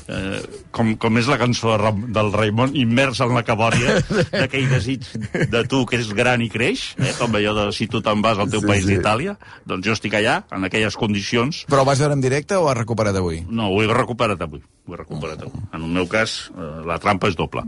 eh, 0.10 0.41
com, 0.75 0.95
com 0.99 1.17
és 1.21 1.27
la 1.29 1.38
cançó 1.41 1.71
de 1.73 1.77
Ram, 1.84 2.01
del 2.15 2.32
Raimon, 2.34 2.75
immers 2.77 3.21
en 3.25 3.34
la 3.38 3.43
cabòria 3.47 3.99
d'aquell 4.34 4.69
desig 4.71 5.05
de 5.51 5.63
tu 5.69 5.86
que 5.89 5.99
és 6.01 6.10
gran 6.17 6.41
i 6.41 6.49
creix, 6.51 6.93
eh, 6.99 7.13
com 7.19 7.36
allò 7.38 7.53
de 7.58 7.67
si 7.75 7.88
tu 7.91 8.01
te'n 8.05 8.21
vas 8.25 8.39
al 8.41 8.49
teu 8.51 8.62
Sí, 8.63 8.67
país 8.67 8.86
sí. 8.86 8.95
d'Itàlia, 8.95 9.38
doncs 9.69 9.86
jo 9.88 9.93
estic 9.95 10.17
allà, 10.19 10.41
en 10.51 10.65
aquelles 10.67 10.97
condicions. 10.99 11.63
Però 11.69 11.86
vas 11.88 11.99
veure 12.01 12.17
en 12.17 12.21
directe 12.25 12.58
o 12.60 12.67
has 12.69 12.77
recuperat 12.77 13.15
avui? 13.15 13.43
No, 13.49 13.69
ho 13.71 13.82
he 13.84 13.88
recuperat 13.88 14.41
avui. 14.41 14.62
Ho 14.89 14.95
he 14.95 14.97
recuperat. 14.97 15.43
En 15.45 15.84
el 15.84 15.89
meu 15.93 16.08
cas, 16.10 16.49
eh, 16.49 16.67
la 16.89 16.97
trampa 16.97 17.29
és 17.29 17.36
doble. 17.38 17.62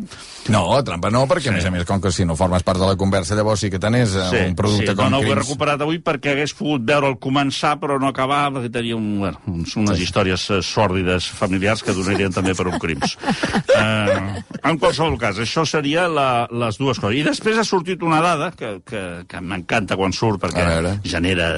No, 0.50 0.64
trampa 0.84 1.12
no, 1.14 1.28
perquè 1.30 1.48
Sí. 1.48 1.50
a 1.50 1.54
més 1.54 1.66
a 1.66 1.72
més, 1.72 1.86
com 1.86 2.02
que 2.02 2.12
si 2.12 2.26
no 2.26 2.36
formes 2.36 2.64
part 2.66 2.80
de 2.80 2.86
la 2.88 2.96
conversa, 2.98 3.36
llavors 3.38 3.60
sí 3.62 3.70
que 3.70 3.78
tenés 3.80 4.10
sí, 4.10 4.38
un 4.48 4.56
producte 4.58 4.88
sí. 4.92 4.96
com 4.96 5.06
no, 5.06 5.10
no, 5.12 5.18
ho 5.20 5.22
he 5.22 5.30
Crims. 5.30 5.44
recuperat 5.46 5.82
avui 5.86 6.00
perquè 6.02 6.32
hagués 6.34 6.54
pogut 6.58 6.82
veure'l 6.88 7.20
començar 7.22 7.76
però 7.80 8.00
no 8.02 8.08
acabar, 8.10 8.50
perquè 8.52 8.72
tenia 8.74 8.96
un, 8.98 9.20
bueno, 9.20 9.40
uns, 9.48 9.76
unes 9.92 10.04
històries 10.06 10.48
eh, 10.50 10.62
sòrdides 10.66 11.28
familiars 11.38 11.84
que 11.86 11.96
donarien 11.96 12.34
també 12.34 12.56
per 12.58 12.68
un 12.72 12.80
crims. 12.82 13.18
eh, 13.82 14.42
en 14.64 14.80
qualsevol 14.82 15.18
cas, 15.22 15.42
això 15.44 15.66
seria 15.68 16.08
la, 16.12 16.48
les 16.50 16.80
dues 16.82 17.00
coses. 17.02 17.20
I 17.20 17.26
després 17.28 17.60
ha 17.60 17.68
sortit 17.68 18.04
una 18.08 18.22
dada 18.24 18.52
que, 18.58 18.74
que, 18.88 19.04
que 19.30 19.44
m'encanta 19.44 19.98
quan 20.00 20.16
surt 20.16 20.42
perquè 20.44 20.66
genera 21.04 21.52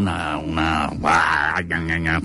una... 0.00 0.16
una 0.38 0.68
uah, 1.00 1.60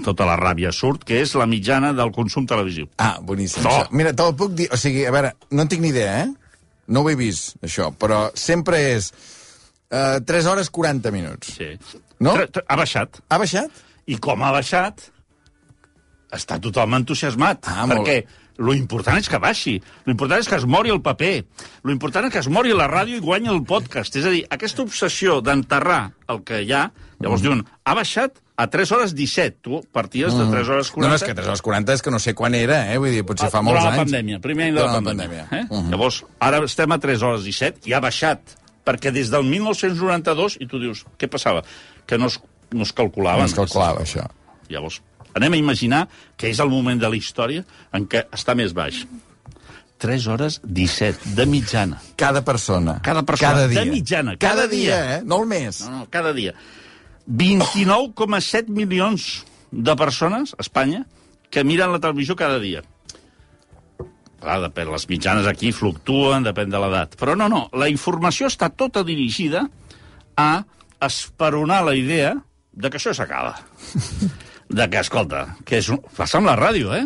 tota 0.05 0.25
la 0.27 0.35
ràbia 0.39 0.71
surt, 0.75 1.05
que 1.07 1.19
és 1.23 1.33
la 1.37 1.47
mitjana 1.49 1.91
del 1.95 2.11
consum 2.15 2.45
televisiu. 2.49 2.89
Ah, 3.01 3.17
boníssim. 3.21 3.65
No. 3.65 3.77
Mira, 3.95 4.13
te'l 4.17 4.35
puc 4.37 4.55
dir... 4.57 4.69
O 4.73 4.79
sigui, 4.79 5.05
a 5.07 5.13
veure, 5.13 5.33
no 5.51 5.65
en 5.65 5.71
tinc 5.71 5.83
ni 5.83 5.91
idea, 5.93 6.25
eh? 6.25 6.29
No 6.87 7.01
ho 7.01 7.09
he 7.09 7.15
vist, 7.17 7.55
això, 7.65 7.89
però 7.97 8.27
sempre 8.37 8.81
és 8.91 9.09
uh, 9.89 10.21
3 10.21 10.49
hores 10.51 10.69
40 10.69 11.13
minuts. 11.15 11.55
Sí. 11.57 11.71
No? 12.21 12.35
Ha 12.37 12.77
baixat. 12.77 13.21
Ha 13.29 13.39
baixat? 13.41 13.83
I 14.05 14.19
com 14.21 14.43
ha 14.45 14.51
baixat, 14.53 15.07
està 16.35 16.59
tothom 16.61 16.93
entusiasmat. 16.93 17.65
Ah, 17.67 17.85
perquè 17.87 18.25
lo 18.57 18.73
important 18.73 19.17
és 19.19 19.27
que 19.27 19.37
baixi. 19.39 19.81
Lo 20.05 20.11
important 20.11 20.39
és 20.39 20.47
que 20.47 20.55
es 20.55 20.65
mori 20.65 20.89
el 20.89 21.01
paper. 21.01 21.45
Lo 21.83 21.91
important 21.91 22.25
és 22.27 22.31
que 22.33 22.39
es 22.39 22.47
mori 22.47 22.71
la 22.73 22.87
ràdio 22.87 23.17
i 23.17 23.19
guanyi 23.23 23.49
el 23.51 23.63
podcast. 23.63 24.15
És 24.15 24.25
a 24.25 24.29
dir, 24.29 24.45
aquesta 24.49 24.81
obsessió 24.83 25.41
d'enterrar 25.41 26.13
el 26.27 26.43
que 26.43 26.61
hi 26.63 26.71
ha, 26.71 26.91
llavors 27.19 27.41
Mm. 27.41 27.43
diuen, 27.43 27.65
ha 27.83 27.93
baixat 27.93 28.39
a 28.57 28.67
3 28.71 28.91
hores 28.93 29.13
17. 29.13 29.57
Tu 29.61 29.81
parties 29.91 30.33
de 30.33 30.45
3 30.51 30.69
hores 30.69 30.89
40. 30.91 31.01
No, 31.01 31.09
no, 31.09 31.15
és 31.15 31.23
que 31.23 31.33
3 31.35 31.47
hores 31.47 31.61
40 31.61 31.93
és 31.93 32.01
que 32.01 32.11
no 32.11 32.19
sé 32.19 32.33
quan 32.33 32.55
era, 32.55 32.93
eh? 32.93 32.97
Vull 32.97 33.11
dir, 33.11 33.25
potser 33.25 33.49
fa 33.49 33.57
Ah, 33.59 33.61
molts 33.61 33.81
durant 33.81 33.99
anys. 33.99 34.11
la 34.11 34.17
pandèmia, 34.17 34.39
primer 34.39 34.67
any 34.69 34.73
de 34.75 34.79
la 34.79 34.87
Durant 34.87 35.05
pandèmia. 35.05 35.47
pandèmia. 35.49 35.59
Eh? 35.59 35.65
Uh 35.69 35.81
-huh. 35.83 35.89
Llavors, 35.91 36.23
ara 36.39 36.63
estem 36.63 36.91
a 36.91 36.97
3 36.99 37.21
hores 37.21 37.43
17 37.43 37.79
i 37.89 37.93
ha 37.93 37.99
baixat, 37.99 38.39
perquè 38.85 39.11
des 39.11 39.29
del 39.29 39.43
1992, 39.43 40.57
i 40.61 40.67
tu 40.67 40.79
dius, 40.79 41.05
què 41.19 41.27
passava? 41.27 41.63
Que 42.05 42.17
no 42.17 42.27
es, 42.27 42.39
no 42.71 42.83
es 42.83 42.93
calculaven. 42.93 43.41
No 43.41 43.45
es 43.45 43.53
calculava, 43.53 44.01
això. 44.01 44.25
Llavors, 44.69 45.01
anem 45.35 45.53
a 45.53 45.59
imaginar 45.61 46.05
que 46.39 46.49
és 46.49 46.59
el 46.63 46.71
moment 46.71 46.99
de 47.01 47.09
la 47.11 47.17
història 47.19 47.65
en 47.93 48.07
què 48.09 48.25
està 48.35 48.55
més 48.55 48.73
baix. 48.73 49.03
3 49.99 50.25
hores 50.27 50.57
17, 50.63 51.31
de 51.37 51.45
mitjana. 51.47 52.01
Cada 52.19 52.41
persona. 52.43 52.97
Cada 53.01 53.23
persona, 53.23 53.53
Cada 53.53 53.67
de 53.67 53.75
dia. 53.77 53.85
mitjana, 53.91 54.33
Cada, 54.37 54.63
cada 54.63 54.67
dia, 54.67 54.95
dia. 54.95 55.17
eh? 55.17 55.21
No 55.23 55.41
el 55.43 55.47
mes. 55.47 55.81
No, 55.85 55.91
no, 56.01 56.07
cada 56.11 56.33
dia. 56.35 56.53
29,7 57.27 58.67
milions 58.69 59.45
de 59.71 59.95
persones 59.95 60.53
a 60.57 60.61
Espanya 60.61 61.05
que 61.49 61.63
miren 61.63 61.91
la 61.95 61.99
televisió 62.03 62.35
cada 62.35 62.59
dia. 62.59 62.83
Clar, 64.43 64.59
depèn, 64.61 64.91
les 64.91 65.07
mitjanes 65.09 65.47
aquí 65.49 65.71
fluctuen, 65.73 66.43
depèn 66.45 66.69
de 66.69 66.79
l'edat. 66.83 67.15
Però 67.17 67.33
no, 67.39 67.47
no, 67.49 67.63
la 67.73 67.87
informació 67.89 68.49
està 68.51 68.69
tota 68.69 69.01
dirigida 69.07 69.63
a 70.37 70.49
esperonar 71.01 71.81
la 71.87 71.95
idea 71.97 72.35
de 72.75 72.89
que 72.91 72.99
això 72.99 73.13
s'acaba. 73.15 73.55
De 74.69 74.87
que, 74.89 75.03
escolta, 75.03 75.45
que 75.65 75.77
és 75.81 75.91
un... 75.93 76.01
passa 76.17 76.39
amb 76.39 76.49
la 76.49 76.55
ràdio, 76.57 76.93
eh? 76.95 77.05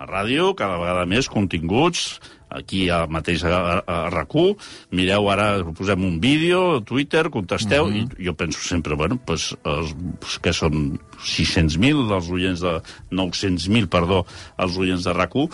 La 0.00 0.06
ràdio, 0.08 0.52
cada 0.56 0.78
vegada 0.80 1.06
més 1.08 1.28
continguts, 1.28 2.20
aquí 2.50 2.86
al 2.90 3.08
mateix 3.12 3.44
a, 3.44 3.56
a, 3.56 3.74
a 3.84 3.98
RAC1, 4.12 4.54
mireu 4.96 5.28
ara, 5.32 5.48
posem 5.76 6.06
un 6.06 6.18
vídeo, 6.20 6.62
a 6.78 6.84
Twitter, 6.84 7.28
contesteu, 7.30 7.86
uh 7.86 7.92
-huh. 7.92 8.08
i 8.18 8.26
jo 8.26 8.34
penso 8.34 8.60
sempre, 8.60 8.94
bueno, 8.94 9.18
pues, 9.24 9.54
els, 9.64 9.94
pues, 10.20 10.38
que 10.38 10.52
són 10.52 10.98
600.000 11.20 12.14
els 12.14 12.30
oients 12.30 12.60
de... 12.60 12.80
900.000, 13.10 13.88
perdó, 13.88 14.24
els 14.58 14.76
oients 14.76 15.04
de 15.04 15.12
RAC1, 15.12 15.48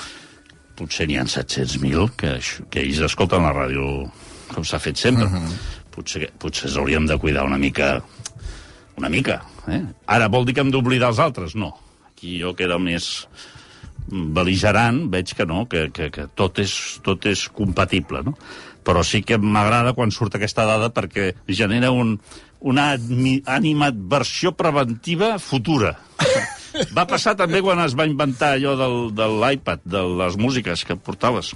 potser 0.77 1.07
n'hi 1.09 1.19
ha 1.19 1.25
700.000 1.25 2.11
que, 2.17 2.39
que 2.71 2.81
ells 2.81 3.01
escolten 3.01 3.43
la 3.43 3.53
ràdio 3.53 4.11
com 4.53 4.65
s'ha 4.65 4.79
fet 4.79 4.97
sempre. 4.97 5.25
Uh 5.25 5.33
-huh. 5.33 5.57
Potser, 5.97 6.31
potser 6.39 6.71
hauríem 6.77 7.07
de 7.07 7.17
cuidar 7.19 7.45
una 7.45 7.59
mica 7.59 8.03
una 8.97 9.11
mica. 9.13 9.41
Eh? 9.69 9.83
Ara 10.07 10.31
vol 10.33 10.47
dir 10.47 10.57
que 10.57 10.65
hem 10.65 10.73
d'oblidar 10.75 11.13
els 11.13 11.21
altres? 11.23 11.55
No. 11.59 11.75
Aquí 12.09 12.39
jo 12.41 12.55
queda 12.57 12.79
més 12.81 13.29
beligerant, 14.07 15.07
veig 15.11 15.35
que 15.35 15.47
no, 15.49 15.65
que, 15.71 15.89
que, 15.95 16.11
que 16.15 16.27
tot, 16.39 16.61
és, 16.63 16.73
tot 17.05 17.27
és 17.27 17.47
compatible, 17.53 18.23
no? 18.27 18.37
Però 18.87 19.03
sí 19.03 19.25
que 19.27 19.39
m'agrada 19.43 19.97
quan 19.97 20.13
surt 20.15 20.37
aquesta 20.39 20.67
dada 20.69 20.93
perquè 20.95 21.33
genera 21.51 21.91
un, 21.91 22.15
una 22.61 22.93
animadversió 22.95 24.55
preventiva 24.55 25.37
futura. 25.43 25.97
Va 26.97 27.07
passar 27.09 27.35
també 27.39 27.63
quan 27.65 27.81
es 27.81 27.95
va 27.97 28.05
inventar 28.05 28.53
allò 28.55 28.75
del, 28.77 28.97
de 29.17 29.27
l'iPad, 29.33 29.81
de 29.89 30.03
les 30.21 30.37
músiques 30.37 30.85
que 30.85 30.97
portaves. 31.01 31.55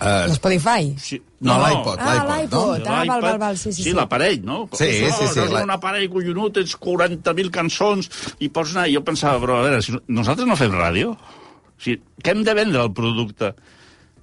Uh, 0.00 0.30
L'Spotify. 0.30 0.94
Sí, 0.98 1.18
no, 1.40 1.58
l'iPod, 1.60 1.98
Ah, 2.00 2.14
l'iPod, 2.14 2.52
no? 2.52 2.60
l'iPod. 2.72 2.86
Ah, 2.88 3.04
val, 3.04 3.20
val, 3.22 3.38
val, 3.38 3.58
sí, 3.58 3.72
sí, 3.72 3.82
sí. 3.82 3.90
sí. 3.90 3.92
l'aparell, 3.96 4.40
no? 4.44 4.62
Sí, 4.72 4.86
sí, 4.86 5.04
Oh, 5.10 5.16
sí, 5.32 5.40
És 5.40 5.50
la- 5.52 5.62
un 5.64 5.70
aparell 5.70 6.08
collonut, 6.08 6.54
tens 6.54 6.74
40.000 6.76 7.50
cançons 7.50 8.08
i 8.40 8.48
pots 8.48 8.72
anar... 8.74 8.88
I 8.88 8.94
jo 8.96 9.02
pensava, 9.04 9.38
però 9.42 9.58
a 9.58 9.62
veure, 9.66 9.82
si 9.82 9.92
nosaltres 10.08 10.48
no 10.48 10.56
fem 10.56 10.72
ràdio? 10.72 11.10
O 11.12 11.82
sigui, 11.82 12.00
què 12.22 12.30
hem 12.32 12.42
de 12.44 12.54
vendre 12.54 12.80
el 12.82 12.92
producte 12.96 13.52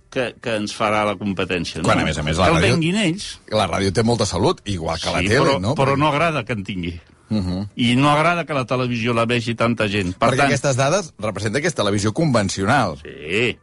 que, 0.09 0.33
que 0.41 0.55
ens 0.55 0.73
farà 0.73 1.03
la 1.05 1.15
competència? 1.19 1.81
Quan, 1.83 1.97
no? 1.99 2.03
a 2.03 2.07
més 2.09 2.17
a 2.17 2.23
més, 2.23 2.37
la 2.37 2.45
que 2.49 2.55
el 2.55 2.57
ràdio- 2.63 2.73
venguin 2.77 2.95
ells. 3.03 3.27
La 3.53 3.67
ràdio 3.69 3.93
té 3.93 4.03
molta 4.03 4.25
salut, 4.25 4.61
igual 4.65 4.97
que 4.99 5.11
la 5.13 5.19
sí, 5.21 5.27
tele, 5.27 5.45
però, 5.45 5.59
no? 5.61 5.75
però 5.75 5.97
no 5.97 6.07
agrada 6.09 6.43
que 6.43 6.53
en 6.53 6.63
tingui. 6.63 6.95
Uh 7.29 7.37
-huh. 7.43 7.67
I 7.75 7.95
no 7.97 8.09
agrada 8.09 8.45
que 8.45 8.53
la 8.53 8.65
televisió 8.65 9.13
la 9.13 9.25
vegi 9.25 9.53
tanta 9.53 9.87
gent. 9.89 10.15
Per 10.17 10.29
Perquè 10.29 10.37
tant, 10.37 10.47
aquestes 10.47 10.75
dades 10.77 11.13
representen 11.19 11.61
que 11.61 11.67
és 11.67 11.75
televisió 11.75 12.13
convencional. 12.13 12.97
Sí, 13.03 13.57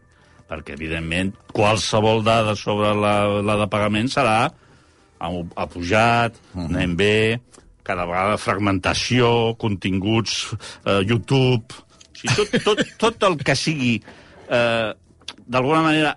perquè, 0.55 0.79
evidentment, 0.79 1.35
qualsevol 1.55 2.23
dada 2.27 2.55
sobre 2.59 2.95
la, 2.95 3.15
la 3.43 3.59
de 3.65 3.69
pagament 3.71 4.11
serà 4.13 4.39
ha, 5.25 5.67
pujat, 5.71 6.37
anem 6.67 6.95
bé, 6.99 7.17
cada 7.85 8.07
vegada 8.09 8.41
fragmentació, 8.41 9.55
continguts, 9.61 10.53
eh, 10.85 11.01
YouTube... 11.05 11.83
O 12.15 12.19
sigui, 12.25 12.35
tot, 12.39 12.53
tot, 12.65 12.83
tot 13.03 13.25
el 13.27 13.35
que 13.43 13.57
sigui, 13.59 13.97
eh, 14.49 14.91
d'alguna 15.45 15.83
manera, 15.85 16.15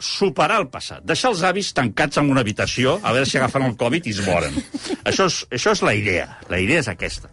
superar 0.00 0.60
el 0.62 0.68
passat, 0.72 1.04
deixar 1.06 1.30
els 1.34 1.44
avis 1.46 1.72
tancats 1.76 2.18
en 2.20 2.30
una 2.32 2.42
habitació, 2.44 2.98
a 3.04 3.12
veure 3.14 3.28
si 3.28 3.38
agafen 3.38 3.66
el 3.68 3.76
Covid 3.80 4.06
i 4.08 4.14
es 4.16 4.20
moren. 4.26 4.56
Això 5.04 5.28
és, 5.30 5.42
això 5.52 5.76
és 5.76 5.82
la 5.86 5.94
idea, 5.96 6.26
la 6.50 6.60
idea 6.60 6.82
és 6.82 6.88
aquesta. 6.90 7.30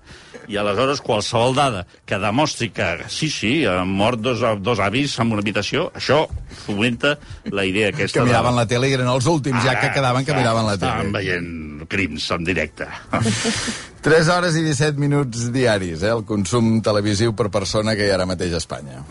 I 0.48 0.56
aleshores 0.56 1.02
qualsevol 1.04 1.58
dada 1.58 1.82
que 2.08 2.16
demostri 2.24 2.70
que 2.72 2.86
sí, 3.12 3.28
sí, 3.30 3.52
han 3.68 3.90
mort 3.92 4.22
dos, 4.24 4.44
dos 4.64 4.80
avis 4.80 5.18
en 5.20 5.34
una 5.36 5.44
habitació, 5.44 5.90
això 5.96 6.22
fomenta 6.64 7.18
la 7.52 7.66
idea 7.68 7.92
aquesta. 7.92 8.22
Que 8.22 8.30
miraven 8.30 8.56
de... 8.56 8.62
la 8.62 8.68
tele 8.70 8.88
i 8.88 8.96
eren 8.96 9.12
els 9.12 9.28
últims, 9.28 9.60
ja 9.66 9.76
que 9.82 9.92
quedaven 9.96 10.24
que 10.24 10.38
miraven 10.38 10.70
la 10.70 10.78
tele. 10.80 11.12
veient 11.12 11.86
crims 11.92 12.32
en 12.32 12.48
directe. 12.48 12.88
3 14.08 14.30
hores 14.32 14.56
i 14.56 14.64
17 14.64 14.96
minuts 15.04 15.50
diaris, 15.52 16.00
eh, 16.04 16.14
el 16.16 16.24
consum 16.24 16.78
televisiu 16.86 17.36
per 17.36 17.50
persona 17.52 17.98
que 17.98 18.08
hi 18.08 18.14
ha 18.14 18.20
ara 18.22 18.30
mateix 18.30 18.56
a 18.56 18.64
Espanya. 18.64 19.04